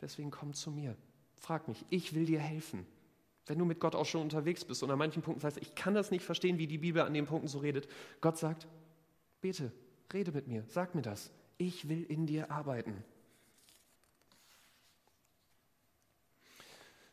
Deswegen 0.00 0.30
komm 0.30 0.54
zu 0.54 0.70
mir. 0.70 0.96
Frag 1.34 1.68
mich, 1.68 1.84
ich 1.90 2.14
will 2.14 2.24
dir 2.24 2.40
helfen. 2.40 2.86
Wenn 3.44 3.58
du 3.58 3.66
mit 3.66 3.78
Gott 3.78 3.94
auch 3.94 4.06
schon 4.06 4.22
unterwegs 4.22 4.64
bist 4.64 4.82
und 4.82 4.90
an 4.90 4.98
manchen 4.98 5.20
Punkten 5.20 5.42
sagst, 5.42 5.58
ich 5.58 5.74
kann 5.74 5.92
das 5.92 6.10
nicht 6.10 6.24
verstehen, 6.24 6.56
wie 6.56 6.66
die 6.66 6.78
Bibel 6.78 7.02
an 7.02 7.12
den 7.12 7.26
Punkten 7.26 7.46
so 7.46 7.58
redet. 7.58 7.88
Gott 8.22 8.38
sagt, 8.38 8.66
bete, 9.42 9.70
rede 10.14 10.32
mit 10.32 10.48
mir, 10.48 10.64
sag 10.68 10.94
mir 10.94 11.02
das. 11.02 11.30
Ich 11.58 11.90
will 11.90 12.02
in 12.04 12.26
dir 12.26 12.50
arbeiten. 12.50 13.04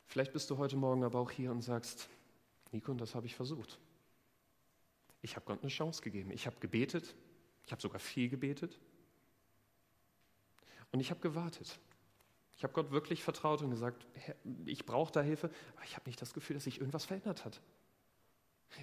Vielleicht 0.05 0.31
bist 0.31 0.49
du 0.49 0.57
heute 0.57 0.77
Morgen 0.77 1.03
aber 1.03 1.19
auch 1.19 1.31
hier 1.31 1.51
und 1.51 1.61
sagst, 1.61 2.07
Nico, 2.71 2.93
das 2.93 3.13
habe 3.13 3.25
ich 3.25 3.35
versucht. 3.35 3.77
Ich 5.21 5.35
habe 5.35 5.45
Gott 5.45 5.61
eine 5.61 5.69
Chance 5.69 6.01
gegeben. 6.01 6.31
Ich 6.31 6.45
habe 6.45 6.57
gebetet. 6.59 7.15
Ich 7.65 7.71
habe 7.71 7.81
sogar 7.81 7.99
viel 7.99 8.29
gebetet. 8.29 8.79
Und 10.91 10.99
ich 10.99 11.09
habe 11.09 11.19
gewartet. 11.19 11.79
Ich 12.55 12.63
habe 12.63 12.73
Gott 12.73 12.91
wirklich 12.91 13.23
vertraut 13.23 13.61
und 13.61 13.69
gesagt, 13.69 14.07
ich 14.65 14.85
brauche 14.85 15.11
da 15.11 15.21
Hilfe, 15.21 15.51
aber 15.75 15.85
ich 15.85 15.95
habe 15.95 16.09
nicht 16.09 16.19
das 16.21 16.33
Gefühl, 16.33 16.55
dass 16.55 16.63
sich 16.63 16.79
irgendwas 16.79 17.05
verändert 17.05 17.45
hat. 17.45 17.61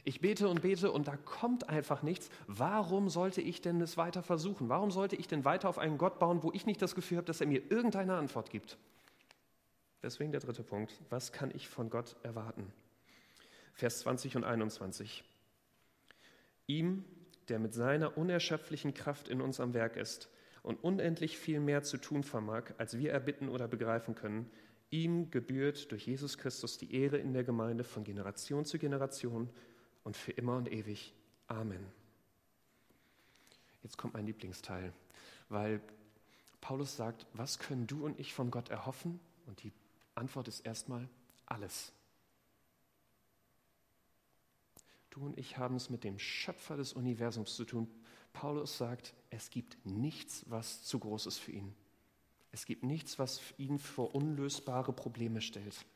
Ich 0.05 0.20
bete 0.20 0.49
und 0.49 0.62
bete 0.62 0.92
und 0.92 1.09
da 1.09 1.16
kommt 1.16 1.68
einfach 1.68 2.03
nichts. 2.03 2.31
Warum 2.47 3.09
sollte 3.09 3.40
ich 3.40 3.61
denn 3.61 3.81
es 3.81 3.97
weiter 3.97 4.23
versuchen? 4.23 4.68
Warum 4.68 4.90
sollte 4.90 5.16
ich 5.16 5.29
denn 5.29 5.44
weiter 5.44 5.68
auf 5.68 5.79
einen 5.79 5.99
Gott 5.99 6.18
bauen, 6.18 6.42
wo 6.42 6.53
ich 6.53 6.66
nicht 6.66 6.81
das 6.83 6.94
Gefühl 6.94 7.18
habe, 7.18 7.27
dass 7.27 7.40
er 7.40 7.47
mir 7.47 7.70
irgendeine 7.70 8.14
Antwort 8.14 8.51
gibt? 8.51 8.79
Deswegen 10.03 10.31
der 10.31 10.40
dritte 10.40 10.62
Punkt. 10.62 11.01
Was 11.11 11.33
kann 11.33 11.51
ich 11.55 11.68
von 11.68 11.90
Gott 11.90 12.16
erwarten? 12.23 12.73
Vers 13.73 14.01
20 14.01 14.37
und 14.37 14.44
21. 14.44 15.25
Ihm, 16.66 17.05
der 17.48 17.59
mit 17.59 17.74
seiner 17.74 18.16
unerschöpflichen 18.16 18.94
Kraft 18.94 19.29
in 19.29 19.40
uns 19.40 19.61
am 19.61 19.74
Werk 19.74 19.96
ist, 19.96 20.31
und 20.64 20.83
unendlich 20.83 21.37
viel 21.37 21.61
mehr 21.61 21.83
zu 21.83 21.98
tun 21.98 22.24
vermag, 22.24 22.72
als 22.79 22.98
wir 22.98 23.12
erbitten 23.12 23.50
oder 23.50 23.68
begreifen 23.68 24.14
können, 24.14 24.50
ihm 24.90 25.31
gebührt 25.31 25.92
durch 25.92 26.07
Jesus 26.07 26.38
Christus 26.38 26.79
die 26.79 26.94
Ehre 26.94 27.18
in 27.18 27.35
der 27.35 27.44
Gemeinde 27.44 27.85
von 27.85 28.03
Generation 28.03 28.64
zu 28.64 28.79
Generation 28.79 29.50
und 30.05 30.16
für 30.16 30.33
immer 30.33 30.57
und 30.57 30.72
ewig. 30.72 31.14
Amen. 31.48 31.85
Jetzt 33.83 33.98
kommt 33.98 34.14
mein 34.14 34.24
Lieblingsteil, 34.24 34.94
weil 35.50 35.83
Paulus 36.62 36.96
sagt, 36.96 37.27
was 37.35 37.59
können 37.59 37.87
du 37.87 38.07
und 38.07 38.18
ich 38.18 38.33
von 38.33 38.50
Gott 38.50 38.70
erhoffen? 38.70 39.20
Und 39.46 39.62
die 39.62 39.72
Antwort 40.14 40.48
ist 40.48 40.61
erstmal 40.61 41.07
alles. 41.44 41.92
Du 45.14 45.24
und 45.24 45.38
ich 45.38 45.59
haben 45.59 45.77
es 45.77 45.90
mit 45.90 46.03
dem 46.03 46.18
Schöpfer 46.18 46.77
des 46.77 46.92
Universums 46.92 47.55
zu 47.55 47.64
tun. 47.64 47.88
Paulus 48.33 48.77
sagt, 48.77 49.14
es 49.31 49.48
gibt 49.48 49.79
nichts, 49.87 50.44
was 50.48 50.83
zu 50.83 50.98
groß 50.98 51.27
ist 51.27 51.38
für 51.38 51.53
ihn. 51.53 51.72
Es 52.50 52.66
gibt 52.66 52.83
nichts, 52.83 53.16
was 53.16 53.40
ihn 53.57 53.79
vor 53.79 54.12
unlösbare 54.12 54.92
Probleme 54.92 55.40
stellt. 55.40 55.87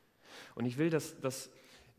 Und 0.54 0.66
ich 0.66 0.78
will, 0.78 0.88
dass, 0.88 1.20
dass 1.20 1.50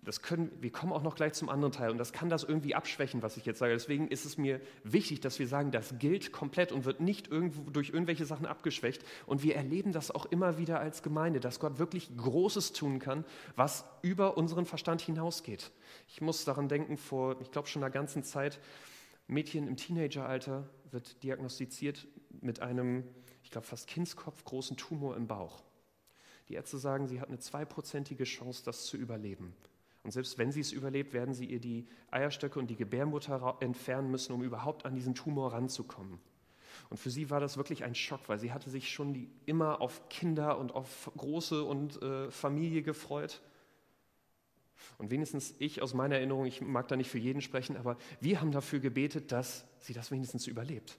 das 0.02 0.22
können, 0.22 0.52
wir 0.62 0.72
kommen 0.72 0.94
auch 0.94 1.04
noch 1.04 1.16
gleich 1.16 1.34
zum 1.34 1.50
anderen 1.50 1.74
Teil 1.74 1.92
und 1.92 1.98
das 1.98 2.14
kann 2.14 2.30
das 2.30 2.44
irgendwie 2.44 2.74
abschwächen, 2.74 3.22
was 3.22 3.36
ich 3.38 3.46
jetzt 3.46 3.60
sage. 3.60 3.74
Deswegen 3.74 4.08
ist 4.08 4.26
es 4.26 4.38
mir 4.38 4.62
wichtig, 4.84 5.20
dass 5.20 5.40
wir 5.40 5.48
sagen, 5.48 5.72
das 5.72 6.00
gilt 6.00 6.32
komplett 6.32 6.72
und 6.72 6.86
wird 6.86 7.02
nicht 7.02 7.28
irgendwo 7.28 7.70
durch 7.70 7.90
irgendwelche 7.90 8.26
Sachen 8.26 8.46
abgeschwächt. 8.46 9.04
Und 9.26 9.44
wir 9.44 9.56
erleben 9.56 9.92
das 9.92 10.12
auch 10.12 10.26
immer 10.26 10.58
wieder 10.58 10.80
als 10.80 11.04
Gemeinde, 11.04 11.40
dass 11.40 11.60
Gott 11.60 11.80
wirklich 11.80 12.16
Großes 12.16 12.72
tun 12.72 13.00
kann, 13.00 13.26
was 13.56 13.86
über 14.02 14.38
unseren 14.38 14.66
Verstand 14.66 15.02
hinausgeht. 15.02 15.72
Ich 16.08 16.22
muss 16.22 16.46
daran 16.46 16.70
denken, 16.70 16.98
vor, 16.98 17.40
ich 17.42 17.52
glaube 17.52 17.68
schon 17.68 17.84
einer 17.84 17.92
ganzen 17.92 18.24
Zeit, 18.24 18.60
Mädchen 19.28 19.68
im 19.68 19.76
Teenageralter 19.76 20.68
wird 20.92 21.22
diagnostiziert 21.24 22.08
mit 22.42 22.62
einem, 22.62 23.04
ich 23.44 23.52
glaube 23.52 23.68
fast 23.68 23.88
Kindskopf 23.88 24.44
großen 24.44 24.78
Tumor 24.78 25.16
im 25.18 25.28
Bauch. 25.28 25.62
Die 26.48 26.56
Ärzte 26.56 26.80
sagen, 26.80 27.08
sie 27.08 27.22
hat 27.22 27.28
eine 27.28 27.38
zweiprozentige 27.38 28.24
Chance, 28.24 28.64
das 28.66 28.86
zu 28.86 28.98
überleben. 28.98 29.54
Und 30.04 30.12
selbst 30.12 30.38
wenn 30.38 30.52
sie 30.52 30.62
es 30.62 30.72
überlebt, 30.72 31.14
werden 31.14 31.34
sie 31.34 31.46
ihr 31.46 31.60
die 31.60 31.88
Eierstöcke 32.10 32.60
und 32.60 32.68
die 32.68 32.76
Gebärmutter 32.76 33.58
entfernen 33.60 34.10
müssen, 34.10 34.34
um 34.34 34.44
überhaupt 34.44 34.86
an 34.86 34.96
diesen 34.96 35.14
Tumor 35.14 35.54
ranzukommen. 35.54 36.20
Und 36.90 36.98
für 36.98 37.10
sie 37.10 37.30
war 37.30 37.40
das 37.40 37.58
wirklich 37.58 37.84
ein 37.84 37.96
Schock, 37.96 38.22
weil 38.28 38.40
sie 38.40 38.52
hatte 38.52 38.70
sich 38.70 38.92
schon 38.92 39.14
die, 39.14 39.30
immer 39.46 39.82
auf 39.82 40.10
Kinder 40.10 40.58
und 40.58 40.74
auf 40.74 41.12
große 41.18 41.64
und 41.64 42.02
äh, 42.02 42.32
Familie 42.32 42.82
gefreut. 42.82 43.42
Und 44.98 45.12
wenigstens 45.12 45.54
ich 45.60 45.82
aus 45.82 45.94
meiner 45.94 46.16
Erinnerung, 46.16 46.46
ich 46.46 46.62
mag 46.62 46.88
da 46.88 46.96
nicht 46.96 47.10
für 47.10 47.20
jeden 47.20 47.42
sprechen, 47.42 47.78
aber 47.78 47.98
wir 48.22 48.42
haben 48.42 48.52
dafür 48.52 48.80
gebetet, 48.80 49.32
dass 49.32 49.66
sie 49.80 49.94
das 49.94 50.12
wenigstens 50.12 50.48
überlebt. 50.48 50.98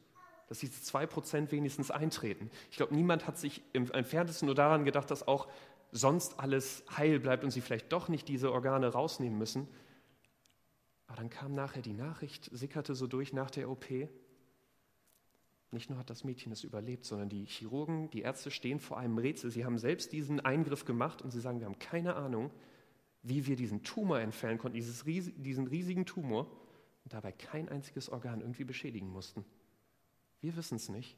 Dass 0.48 0.58
diese 0.58 0.80
zwei 0.82 1.06
Prozent 1.06 1.52
wenigstens 1.52 1.90
eintreten. 1.90 2.50
Ich 2.70 2.76
glaube, 2.76 2.94
niemand 2.94 3.26
hat 3.26 3.38
sich 3.38 3.62
im 3.72 3.90
entferntesten 3.90 4.46
nur 4.46 4.54
daran 4.54 4.84
gedacht, 4.84 5.10
dass 5.10 5.26
auch 5.26 5.48
sonst 5.92 6.38
alles 6.38 6.84
heil 6.96 7.20
bleibt 7.20 7.44
und 7.44 7.50
sie 7.50 7.60
vielleicht 7.60 7.92
doch 7.92 8.08
nicht 8.08 8.28
diese 8.28 8.52
Organe 8.52 8.88
rausnehmen 8.88 9.38
müssen. 9.38 9.68
Aber 11.06 11.16
dann 11.16 11.30
kam 11.30 11.52
nachher 11.52 11.82
die 11.82 11.92
Nachricht, 11.92 12.48
sickerte 12.52 12.94
so 12.94 13.06
durch 13.06 13.32
nach 13.32 13.50
der 13.50 13.68
OP. 13.68 13.86
Nicht 15.72 15.90
nur 15.90 15.98
hat 15.98 16.10
das 16.10 16.24
Mädchen 16.24 16.52
es 16.52 16.64
überlebt, 16.64 17.04
sondern 17.04 17.28
die 17.28 17.44
Chirurgen, 17.44 18.10
die 18.10 18.22
Ärzte 18.22 18.50
stehen 18.50 18.80
vor 18.80 18.98
einem 18.98 19.18
Rätsel. 19.18 19.50
Sie 19.50 19.64
haben 19.64 19.78
selbst 19.78 20.12
diesen 20.12 20.40
Eingriff 20.40 20.84
gemacht 20.84 21.22
und 21.22 21.30
sie 21.30 21.40
sagen, 21.40 21.60
wir 21.60 21.66
haben 21.66 21.78
keine 21.78 22.16
Ahnung, 22.16 22.50
wie 23.22 23.46
wir 23.46 23.56
diesen 23.56 23.82
Tumor 23.82 24.20
entfernen 24.20 24.58
konnten, 24.58 24.76
dieses, 24.76 25.04
diesen 25.04 25.66
riesigen 25.66 26.06
Tumor, 26.06 26.50
und 27.04 27.12
dabei 27.12 27.32
kein 27.32 27.68
einziges 27.68 28.08
Organ 28.08 28.40
irgendwie 28.40 28.64
beschädigen 28.64 29.08
mussten. 29.08 29.44
Wir 30.40 30.56
wissen 30.56 30.76
es 30.76 30.88
nicht, 30.88 31.16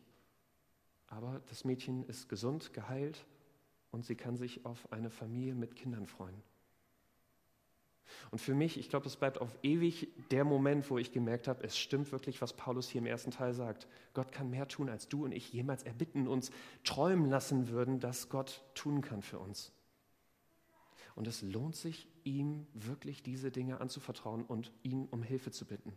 aber 1.06 1.42
das 1.48 1.64
Mädchen 1.64 2.04
ist 2.04 2.28
gesund, 2.28 2.72
geheilt 2.72 3.26
und 3.92 4.04
sie 4.04 4.16
kann 4.16 4.36
sich 4.36 4.64
auf 4.66 4.90
eine 4.92 5.10
Familie 5.10 5.54
mit 5.54 5.76
Kindern 5.76 6.06
freuen. 6.06 6.42
Und 8.30 8.40
für 8.40 8.54
mich, 8.54 8.78
ich 8.78 8.88
glaube, 8.88 9.06
es 9.06 9.16
bleibt 9.16 9.40
auf 9.40 9.56
ewig 9.62 10.08
der 10.30 10.44
Moment, 10.44 10.90
wo 10.90 10.98
ich 10.98 11.12
gemerkt 11.12 11.48
habe, 11.48 11.62
es 11.64 11.78
stimmt 11.78 12.12
wirklich, 12.12 12.42
was 12.42 12.52
Paulus 12.52 12.88
hier 12.88 13.00
im 13.00 13.06
ersten 13.06 13.30
Teil 13.30 13.54
sagt. 13.54 13.86
Gott 14.14 14.32
kann 14.32 14.50
mehr 14.50 14.68
tun, 14.68 14.88
als 14.88 15.08
du 15.08 15.24
und 15.24 15.32
ich 15.32 15.52
jemals 15.52 15.82
erbitten, 15.82 16.26
uns 16.26 16.50
träumen 16.84 17.30
lassen 17.30 17.68
würden, 17.68 18.00
dass 18.00 18.28
Gott 18.28 18.62
tun 18.74 19.02
kann 19.02 19.22
für 19.22 19.38
uns. 19.38 19.72
Und 21.14 21.26
es 21.26 21.42
lohnt 21.42 21.76
sich, 21.76 22.08
ihm 22.24 22.66
wirklich 22.72 23.22
diese 23.22 23.50
Dinge 23.50 23.80
anzuvertrauen 23.80 24.44
und 24.44 24.72
ihn 24.82 25.06
um 25.10 25.22
Hilfe 25.22 25.50
zu 25.50 25.66
bitten. 25.66 25.92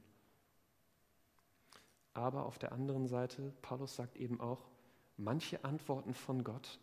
Aber 2.14 2.46
auf 2.46 2.58
der 2.58 2.72
anderen 2.72 3.08
Seite, 3.08 3.54
Paulus 3.62 3.96
sagt 3.96 4.18
eben 4.18 4.40
auch, 4.40 4.70
manche 5.18 5.64
Antworten 5.64 6.14
von 6.14 6.44
Gott 6.44 6.80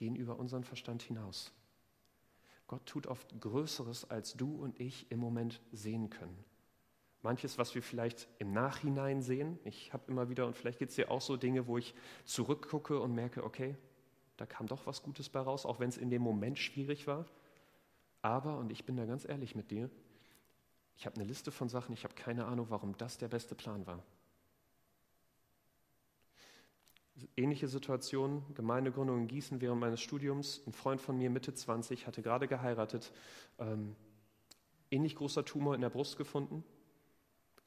gehen 0.00 0.16
über 0.16 0.38
unseren 0.38 0.64
Verstand 0.64 1.02
hinaus. 1.02 1.52
Gott 2.66 2.86
tut 2.86 3.06
oft 3.06 3.38
Größeres, 3.38 4.10
als 4.10 4.32
du 4.32 4.56
und 4.56 4.80
ich 4.80 5.10
im 5.12 5.18
Moment 5.20 5.60
sehen 5.72 6.08
können. 6.08 6.42
Manches, 7.20 7.58
was 7.58 7.74
wir 7.74 7.82
vielleicht 7.82 8.26
im 8.38 8.50
Nachhinein 8.52 9.20
sehen. 9.20 9.58
Ich 9.64 9.92
habe 9.92 10.10
immer 10.10 10.30
wieder, 10.30 10.46
und 10.46 10.56
vielleicht 10.56 10.78
gibt 10.78 10.88
es 10.88 10.96
dir 10.96 11.10
auch 11.10 11.20
so 11.20 11.36
Dinge, 11.36 11.66
wo 11.66 11.76
ich 11.76 11.94
zurückgucke 12.24 12.98
und 12.98 13.14
merke, 13.14 13.44
okay, 13.44 13.76
da 14.38 14.46
kam 14.46 14.66
doch 14.66 14.86
was 14.86 15.02
Gutes 15.02 15.28
bei 15.28 15.40
raus, 15.40 15.66
auch 15.66 15.80
wenn 15.80 15.90
es 15.90 15.98
in 15.98 16.08
dem 16.08 16.22
Moment 16.22 16.58
schwierig 16.58 17.06
war. 17.06 17.26
Aber, 18.22 18.56
und 18.56 18.72
ich 18.72 18.86
bin 18.86 18.96
da 18.96 19.04
ganz 19.04 19.28
ehrlich 19.28 19.54
mit 19.54 19.70
dir, 19.70 19.90
ich 20.96 21.04
habe 21.04 21.16
eine 21.16 21.24
Liste 21.24 21.50
von 21.50 21.68
Sachen, 21.68 21.92
ich 21.92 22.04
habe 22.04 22.14
keine 22.14 22.46
Ahnung, 22.46 22.70
warum 22.70 22.96
das 22.96 23.18
der 23.18 23.28
beste 23.28 23.54
Plan 23.54 23.86
war. 23.86 24.02
Ähnliche 27.36 27.68
Situation, 27.68 28.42
Gemeindegründung 28.54 29.20
in 29.20 29.28
Gießen 29.28 29.60
während 29.60 29.80
meines 29.80 30.00
Studiums. 30.00 30.62
Ein 30.66 30.72
Freund 30.72 31.00
von 31.00 31.16
mir, 31.18 31.30
Mitte 31.30 31.54
20, 31.54 32.06
hatte 32.06 32.22
gerade 32.22 32.48
geheiratet, 32.48 33.12
ähm, 33.58 33.96
ähnlich 34.90 35.16
großer 35.16 35.44
Tumor 35.44 35.74
in 35.74 35.80
der 35.80 35.90
Brust 35.90 36.16
gefunden. 36.16 36.64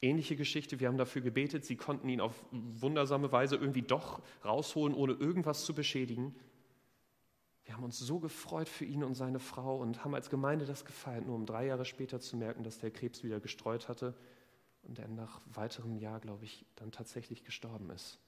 Ähnliche 0.02 0.36
Geschichte, 0.36 0.80
wir 0.80 0.88
haben 0.88 0.98
dafür 0.98 1.22
gebetet, 1.22 1.64
sie 1.64 1.76
konnten 1.76 2.08
ihn 2.08 2.20
auf 2.20 2.44
wundersame 2.50 3.32
Weise 3.32 3.56
irgendwie 3.56 3.82
doch 3.82 4.20
rausholen, 4.44 4.94
ohne 4.94 5.14
irgendwas 5.14 5.64
zu 5.64 5.74
beschädigen. 5.74 6.34
Wir 7.64 7.74
haben 7.74 7.84
uns 7.84 7.98
so 7.98 8.18
gefreut 8.18 8.68
für 8.68 8.84
ihn 8.84 9.02
und 9.02 9.14
seine 9.14 9.38
Frau 9.38 9.78
und 9.78 10.04
haben 10.04 10.14
als 10.14 10.28
Gemeinde 10.28 10.66
das 10.66 10.84
gefeiert, 10.84 11.26
nur 11.26 11.34
um 11.34 11.46
drei 11.46 11.66
Jahre 11.66 11.86
später 11.86 12.20
zu 12.20 12.36
merken, 12.36 12.62
dass 12.62 12.78
der 12.78 12.90
Krebs 12.90 13.24
wieder 13.24 13.40
gestreut 13.40 13.88
hatte 13.88 14.14
und 14.82 14.98
er 14.98 15.08
nach 15.08 15.40
weiterem 15.46 15.96
Jahr, 15.96 16.20
glaube 16.20 16.44
ich, 16.44 16.66
dann 16.76 16.92
tatsächlich 16.92 17.44
gestorben 17.44 17.88
ist 17.90 18.20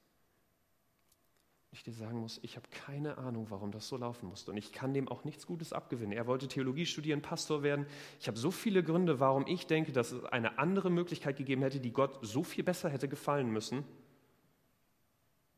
ich 1.73 1.83
dir 1.83 1.93
sagen 1.93 2.19
muss, 2.19 2.39
ich 2.43 2.57
habe 2.57 2.67
keine 2.71 3.19
Ahnung, 3.19 3.47
warum 3.51 3.71
das 3.71 3.89
so 3.89 3.97
laufen 3.97 4.29
musste. 4.29 4.51
Und 4.51 4.57
ich 4.57 4.73
kann 4.73 4.95
dem 4.95 5.09
auch 5.09 5.25
nichts 5.25 5.47
Gutes 5.47 5.73
abgewinnen. 5.73 6.13
Er 6.13 6.27
wollte 6.27 6.49
Theologie 6.49 6.87
studieren, 6.87 7.23
Pastor 7.23 7.63
werden. 7.63 7.87
Ich 8.21 8.29
habe 8.29 8.39
so 8.39 8.51
viele 8.51 8.83
Gründe, 8.83 9.21
warum 9.21 9.47
ich 9.47 9.67
denke, 9.67 9.93
dass 9.93 10.13
es 10.13 10.25
eine 10.25 10.59
andere 10.59 10.91
Möglichkeit 10.91 11.37
gegeben 11.37 11.63
hätte, 11.63 11.81
die 11.81 11.93
Gott 11.93 12.19
so 12.23 12.45
viel 12.45 12.65
besser 12.65 12.89
hätte 12.89 13.09
gefallen 13.09 13.51
müssen. 13.51 13.85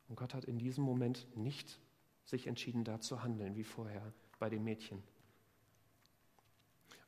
Und 0.08 0.16
Gott 0.16 0.34
hat 0.34 0.44
in 0.44 0.58
diesem 0.58 0.84
Moment 0.84 1.26
nicht 1.36 1.78
sich 2.24 2.46
entschieden, 2.46 2.84
da 2.84 3.00
zu 3.00 3.22
handeln, 3.22 3.56
wie 3.56 3.64
vorher 3.64 4.12
bei 4.38 4.48
dem 4.48 4.64
Mädchen. 4.64 5.02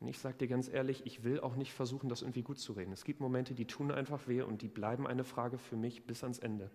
Und 0.01 0.09
ich 0.09 0.19
sage 0.19 0.39
dir 0.39 0.49
ganz 0.49 0.69
ehrlich, 0.69 1.05
ich 1.05 1.25
will 1.25 1.41
auch 1.41 1.57
nicht 1.57 1.73
versuchen, 1.75 2.09
das 2.09 2.23
irgendwie 2.23 2.43
gut 2.43 2.59
zu 2.59 2.73
reden. 2.73 2.93
Es 2.93 3.05
gibt 3.05 3.21
Momente, 3.21 3.55
die 3.55 3.67
tun 3.67 3.91
einfach 3.91 4.29
weh 4.29 4.41
und 4.41 4.63
die 4.63 4.69
bleiben 4.69 5.07
eine 5.07 5.25
Frage 5.25 5.59
für 5.59 5.77
mich 5.77 6.07
bis 6.07 6.23
ans 6.23 6.39
Ende. 6.39 6.71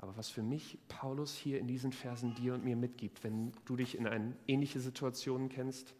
Aber 0.00 0.16
was 0.16 0.30
für 0.30 0.42
mich 0.42 0.78
Paulus 0.88 1.36
hier 1.36 1.58
in 1.58 1.66
diesen 1.66 1.92
Versen 1.92 2.34
dir 2.34 2.54
und 2.54 2.64
mir 2.64 2.74
mitgibt, 2.74 3.22
wenn 3.22 3.52
du 3.66 3.76
dich 3.76 3.98
in 3.98 4.06
eine 4.06 4.34
ähnliche 4.46 4.80
Situation 4.80 5.50
kennst, 5.50 5.94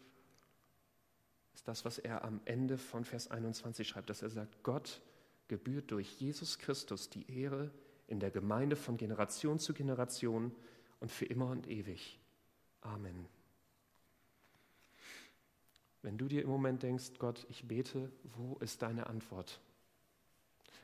ist 1.53 1.69
das, 1.69 1.85
was 1.85 1.99
er 1.99 2.25
am 2.25 2.41
Ende 2.47 2.79
von 2.79 3.05
Vers 3.05 3.31
21 3.31 3.87
schreibt, 3.87 4.09
dass 4.09 4.23
er 4.23 4.31
sagt, 4.31 4.63
Gott 4.63 5.03
gebührt 5.49 5.91
durch 5.91 6.19
Jesus 6.19 6.59
Christus 6.59 7.11
die 7.11 7.31
Ehre 7.31 7.71
in 8.07 8.21
der 8.21 8.31
Gemeinde 8.31 8.75
von 8.75 8.97
Generation 8.97 9.59
zu 9.59 9.75
Generation 9.75 10.57
und 11.01 11.11
für 11.11 11.27
immer 11.27 11.51
und 11.51 11.69
ewig. 11.69 12.19
Amen. 12.81 13.27
Wenn 16.01 16.17
du 16.17 16.27
dir 16.27 16.41
im 16.41 16.49
Moment 16.49 16.83
denkst, 16.83 17.19
Gott, 17.19 17.47
ich 17.51 17.69
bete, 17.69 18.11
wo 18.35 18.57
ist 18.61 18.81
deine 18.81 19.09
Antwort? 19.09 19.61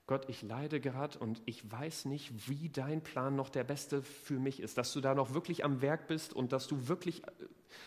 Gott, 0.07 0.29
ich 0.29 0.43
leide 0.43 0.81
gerade 0.81 1.19
und 1.19 1.43
ich 1.47 1.71
weiß 1.71 2.05
nicht, 2.05 2.49
wie 2.49 2.69
dein 2.69 3.03
Plan 3.03 3.35
noch 3.35 3.49
der 3.49 3.65
beste 3.65 4.03
für 4.03 4.39
mich 4.39 4.61
ist, 4.61 4.79
dass 4.79 4.93
du 4.93 5.01
da 5.01 5.15
noch 5.17 5.35
wirklich 5.35 5.65
am 5.65 5.81
Werk 5.81 6.07
bist 6.07 6.33
und 6.33 6.53
dass 6.53 6.69
du 6.69 6.87
wirklich 6.87 7.27
äh, 7.27 7.31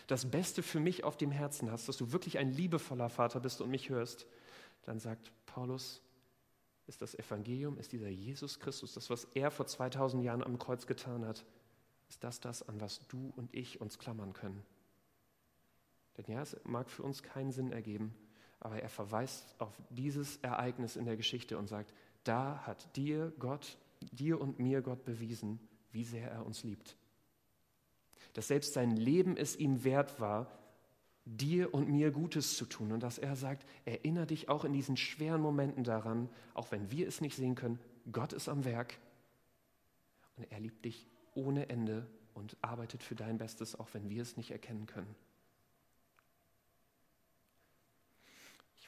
das 0.06 0.30
Beste 0.30 0.62
für 0.62 0.80
mich 0.80 1.02
auf 1.04 1.16
dem 1.16 1.30
Herzen 1.30 1.70
hast, 1.70 1.88
dass 1.88 1.96
du 1.96 2.12
wirklich 2.12 2.36
ein 2.36 2.52
liebevoller 2.52 3.08
Vater 3.08 3.40
bist 3.40 3.62
und 3.62 3.70
mich 3.70 3.88
hörst, 3.88 4.26
dann 4.82 4.98
sagt 4.98 5.32
Paulus, 5.46 6.02
ist 6.86 7.00
das 7.00 7.14
Evangelium, 7.14 7.78
ist 7.78 7.92
dieser 7.92 8.08
Jesus 8.08 8.58
Christus, 8.60 8.92
das, 8.92 9.08
was 9.08 9.24
er 9.34 9.50
vor 9.50 9.66
2000 9.66 10.22
Jahren 10.22 10.42
am 10.42 10.58
Kreuz 10.58 10.86
getan 10.86 11.24
hat, 11.24 11.46
ist 12.08 12.22
das 12.22 12.40
das, 12.40 12.68
an 12.68 12.80
was 12.80 13.06
du 13.08 13.32
und 13.36 13.54
ich 13.54 13.80
uns 13.80 13.98
klammern 13.98 14.32
können. 14.32 14.62
Denn 16.16 16.34
ja, 16.34 16.42
es 16.42 16.56
mag 16.64 16.90
für 16.90 17.02
uns 17.02 17.22
keinen 17.22 17.52
Sinn 17.52 17.72
ergeben, 17.72 18.14
aber 18.58 18.82
er 18.82 18.88
verweist 18.88 19.54
auf 19.58 19.72
dieses 19.88 20.36
Ereignis 20.38 20.96
in 20.96 21.06
der 21.06 21.16
Geschichte 21.16 21.56
und 21.56 21.68
sagt, 21.68 21.94
da 22.24 22.66
hat 22.66 22.96
dir 22.96 23.32
Gott 23.38 23.78
dir 24.12 24.40
und 24.40 24.58
mir 24.58 24.82
Gott 24.82 25.04
bewiesen, 25.04 25.60
wie 25.92 26.04
sehr 26.04 26.30
er 26.30 26.46
uns 26.46 26.62
liebt. 26.64 26.96
Dass 28.34 28.48
selbst 28.48 28.74
sein 28.74 28.96
Leben 28.96 29.36
es 29.36 29.56
ihm 29.56 29.84
wert 29.84 30.20
war, 30.20 30.50
dir 31.24 31.74
und 31.74 31.88
mir 31.88 32.10
Gutes 32.10 32.56
zu 32.56 32.64
tun. 32.64 32.92
Und 32.92 33.02
dass 33.02 33.18
er 33.18 33.36
sagt, 33.36 33.66
erinnere 33.84 34.26
dich 34.26 34.48
auch 34.48 34.64
in 34.64 34.72
diesen 34.72 34.96
schweren 34.96 35.40
Momenten 35.40 35.84
daran, 35.84 36.28
auch 36.54 36.70
wenn 36.70 36.90
wir 36.90 37.06
es 37.06 37.20
nicht 37.20 37.36
sehen 37.36 37.54
können, 37.54 37.78
Gott 38.10 38.32
ist 38.32 38.48
am 38.48 38.64
Werk 38.64 38.98
und 40.36 40.50
er 40.50 40.60
liebt 40.60 40.84
dich 40.84 41.06
ohne 41.34 41.68
Ende 41.68 42.06
und 42.34 42.56
arbeitet 42.62 43.02
für 43.02 43.14
dein 43.14 43.38
Bestes, 43.38 43.78
auch 43.78 43.88
wenn 43.92 44.08
wir 44.08 44.22
es 44.22 44.36
nicht 44.36 44.50
erkennen 44.50 44.86
können. 44.86 45.14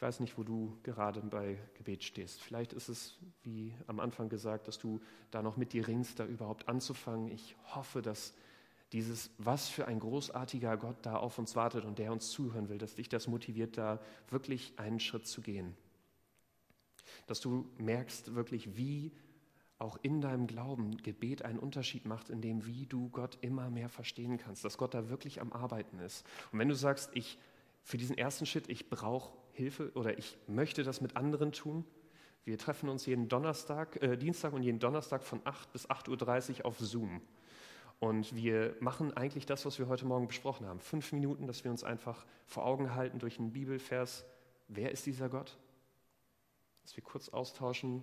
Ich 0.02 0.08
weiß 0.08 0.18
nicht, 0.18 0.36
wo 0.36 0.42
du 0.42 0.76
gerade 0.82 1.20
bei 1.20 1.56
Gebet 1.74 2.02
stehst. 2.02 2.42
Vielleicht 2.42 2.72
ist 2.72 2.88
es, 2.88 3.20
wie 3.44 3.72
am 3.86 4.00
Anfang 4.00 4.28
gesagt, 4.28 4.66
dass 4.66 4.76
du 4.76 5.00
da 5.30 5.42
noch 5.42 5.56
mit 5.56 5.72
dir 5.72 5.86
ringst, 5.86 6.18
da 6.18 6.26
überhaupt 6.26 6.68
anzufangen. 6.68 7.28
Ich 7.28 7.54
hoffe, 7.66 8.02
dass 8.02 8.34
dieses, 8.90 9.30
was 9.38 9.68
für 9.68 9.86
ein 9.86 10.00
großartiger 10.00 10.76
Gott 10.76 10.96
da 11.02 11.18
auf 11.18 11.38
uns 11.38 11.54
wartet 11.54 11.84
und 11.84 12.00
der 12.00 12.10
uns 12.10 12.30
zuhören 12.30 12.68
will, 12.68 12.78
dass 12.78 12.96
dich 12.96 13.08
das 13.10 13.28
motiviert, 13.28 13.78
da 13.78 14.00
wirklich 14.28 14.72
einen 14.76 14.98
Schritt 14.98 15.28
zu 15.28 15.40
gehen. 15.40 15.76
Dass 17.28 17.38
du 17.38 17.70
merkst 17.78 18.34
wirklich, 18.34 18.76
wie 18.76 19.12
auch 19.78 19.96
in 20.02 20.20
deinem 20.20 20.48
Glauben 20.48 20.96
Gebet 20.96 21.44
einen 21.44 21.60
Unterschied 21.60 22.06
macht, 22.06 22.28
in 22.28 22.40
dem, 22.40 22.66
wie 22.66 22.86
du 22.86 23.08
Gott 23.10 23.38
immer 23.40 23.70
mehr 23.70 23.88
verstehen 23.88 24.36
kannst, 24.36 24.64
dass 24.64 24.78
Gott 24.78 24.94
da 24.94 25.10
wirklich 25.10 25.40
am 25.40 25.52
Arbeiten 25.52 26.00
ist. 26.00 26.26
Und 26.50 26.58
wenn 26.58 26.68
du 26.68 26.74
sagst, 26.74 27.10
ich 27.14 27.38
für 27.84 27.98
diesen 27.98 28.18
ersten 28.18 28.46
Schritt, 28.46 28.68
ich 28.68 28.90
brauche 28.90 29.41
Hilfe 29.52 29.92
oder 29.94 30.18
ich 30.18 30.36
möchte 30.46 30.82
das 30.82 31.00
mit 31.00 31.16
anderen 31.16 31.52
tun, 31.52 31.84
wir 32.44 32.58
treffen 32.58 32.88
uns 32.88 33.06
jeden 33.06 33.28
Donnerstag, 33.28 34.02
äh, 34.02 34.16
Dienstag 34.16 34.52
und 34.52 34.62
jeden 34.62 34.80
Donnerstag 34.80 35.22
von 35.22 35.40
8 35.44 35.72
bis 35.72 35.88
8.30 35.88 36.60
Uhr 36.60 36.66
auf 36.66 36.78
Zoom. 36.80 37.22
Und 38.00 38.34
wir 38.34 38.74
machen 38.80 39.16
eigentlich 39.16 39.46
das, 39.46 39.64
was 39.64 39.78
wir 39.78 39.86
heute 39.86 40.06
Morgen 40.06 40.26
besprochen 40.26 40.66
haben. 40.66 40.80
Fünf 40.80 41.12
Minuten, 41.12 41.46
dass 41.46 41.62
wir 41.62 41.70
uns 41.70 41.84
einfach 41.84 42.26
vor 42.46 42.66
Augen 42.66 42.96
halten 42.96 43.20
durch 43.20 43.38
einen 43.38 43.52
Bibelvers. 43.52 44.24
Wer 44.66 44.90
ist 44.90 45.06
dieser 45.06 45.28
Gott? 45.28 45.56
Dass 46.82 46.96
wir 46.96 47.04
kurz 47.04 47.28
austauschen, 47.28 48.02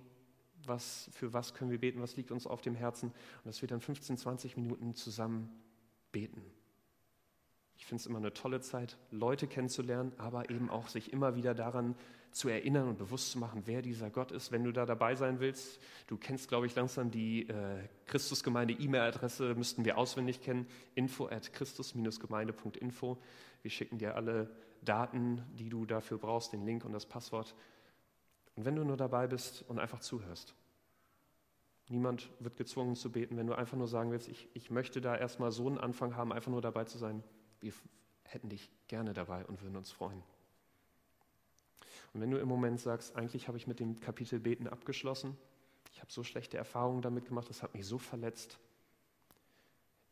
was, 0.66 1.10
für 1.12 1.34
was 1.34 1.54
können 1.54 1.70
wir 1.70 1.80
beten, 1.80 2.02
was 2.02 2.16
liegt 2.16 2.32
uns 2.32 2.48
auf 2.48 2.62
dem 2.62 2.76
Herzen. 2.76 3.08
Und 3.10 3.46
dass 3.46 3.62
wir 3.62 3.68
dann 3.68 3.82
15, 3.82 4.16
20 4.16 4.56
Minuten 4.56 4.96
zusammen 4.96 5.50
beten. 6.14 6.42
Ich 7.80 7.86
finde 7.86 8.02
es 8.02 8.08
immer 8.08 8.20
eine 8.20 8.34
tolle 8.34 8.60
Zeit, 8.60 8.98
Leute 9.10 9.48
kennenzulernen, 9.48 10.12
aber 10.18 10.50
eben 10.50 10.70
auch 10.70 10.90
sich 10.90 11.14
immer 11.14 11.36
wieder 11.36 11.56
daran 11.56 11.96
zu 12.32 12.50
erinnern 12.50 12.90
und 12.90 12.98
bewusst 12.98 13.32
zu 13.32 13.40
machen, 13.40 13.64
wer 13.66 13.82
dieser 13.82 14.10
Gott 14.10 14.32
ist. 14.32 14.52
Wenn 14.52 14.66
du 14.66 14.74
da 14.74 14.86
dabei 14.86 15.16
sein 15.16 15.40
willst, 15.40 15.80
du 16.08 16.18
kennst, 16.18 16.50
glaube 16.50 16.68
ich, 16.68 16.76
langsam 16.76 17.10
die 17.10 17.48
äh, 17.48 17.88
Christusgemeinde 18.06 18.74
E-Mail-Adresse, 18.74 19.56
müssten 19.56 19.86
wir 19.86 19.98
auswendig 19.98 20.42
kennen, 20.42 20.68
info 20.94 21.28
at 21.28 21.54
christus-gemeinde.info. 21.54 23.18
Wir 23.62 23.72
schicken 23.72 23.98
dir 23.98 24.16
alle 24.16 24.52
Daten, 24.82 25.42
die 25.58 25.70
du 25.70 25.86
dafür 25.86 26.18
brauchst, 26.18 26.52
den 26.52 26.66
Link 26.66 26.84
und 26.84 26.92
das 26.92 27.06
Passwort. 27.06 27.56
Und 28.56 28.66
wenn 28.66 28.76
du 28.76 28.84
nur 28.84 28.98
dabei 28.98 29.26
bist 29.26 29.64
und 29.70 29.80
einfach 29.80 30.02
zuhörst, 30.02 30.54
niemand 31.88 32.30
wird 32.40 32.58
gezwungen 32.58 32.98
zu 32.98 33.10
beten, 33.10 33.38
wenn 33.38 33.48
du 33.48 33.54
einfach 33.54 33.78
nur 33.78 33.88
sagen 33.88 34.12
willst, 34.12 34.28
ich, 34.28 34.50
ich 34.54 34.70
möchte 34.70 35.00
da 35.00 35.16
erstmal 35.16 35.54
so 35.54 35.66
einen 35.66 35.78
Anfang 35.78 36.18
haben, 36.18 36.34
einfach 36.34 36.52
nur 36.52 36.62
dabei 36.62 36.84
zu 36.84 36.98
sein, 36.98 37.24
wir 37.62 37.74
hätten 38.24 38.50
dich 38.50 38.70
gerne 38.88 39.14
dabei 39.14 39.46
und 39.46 39.62
würden 39.62 39.76
uns 39.76 39.92
freuen. 39.92 40.22
Und 42.14 42.22
wenn 42.22 42.32
du 42.32 42.38
im 42.38 42.48
Moment 42.48 42.80
sagst, 42.80 43.16
eigentlich 43.16 43.48
habe 43.48 43.58
ich 43.58 43.68
mit 43.68 43.80
dem 43.80 44.00
Kapitel 44.00 44.40
Beten 44.40 44.68
abgeschlossen, 44.68 45.38
ich 45.92 46.02
habe 46.02 46.12
so 46.12 46.24
schlechte 46.24 46.58
Erfahrungen 46.58 47.02
damit 47.02 47.26
gemacht, 47.26 47.50
das 47.50 47.62
hat 47.62 47.74
mich 47.74 47.86
so 47.86 47.98
verletzt, 47.98 48.60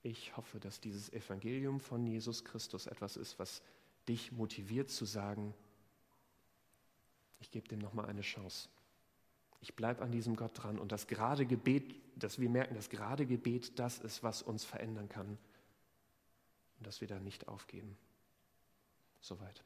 ich 0.04 0.36
hoffe, 0.38 0.60
dass 0.60 0.80
dieses 0.80 1.12
Evangelium 1.12 1.80
von 1.80 2.06
Jesus 2.06 2.46
Christus 2.46 2.88
etwas 2.88 3.18
ist, 3.18 3.40
was 3.40 3.62
dich 4.08 4.32
motiviert 4.32 4.90
zu 4.90 5.06
sagen, 5.06 5.54
ich 7.40 7.52
gebe 7.52 7.68
dem 7.68 7.80
nochmal 7.80 8.06
eine 8.06 8.22
Chance. 8.22 8.70
Ich 9.60 9.76
bleibe 9.76 10.02
an 10.02 10.12
diesem 10.12 10.36
Gott 10.36 10.52
dran 10.54 10.80
und 10.80 10.92
das 10.92 11.08
gerade 11.08 11.46
Gebet, 11.46 11.96
dass 12.16 12.40
wir 12.40 12.50
merken, 12.50 12.76
das 12.76 12.90
gerade 12.90 13.26
Gebet 13.26 13.80
das 13.80 14.00
ist, 14.00 14.24
was 14.24 14.42
uns 14.42 14.64
verändern 14.64 15.10
kann 15.10 15.38
und 16.78 16.88
dass 16.88 17.02
wir 17.02 17.08
da 17.08 17.20
nicht 17.20 17.48
aufgeben. 17.48 17.98
Soweit. 19.22 19.64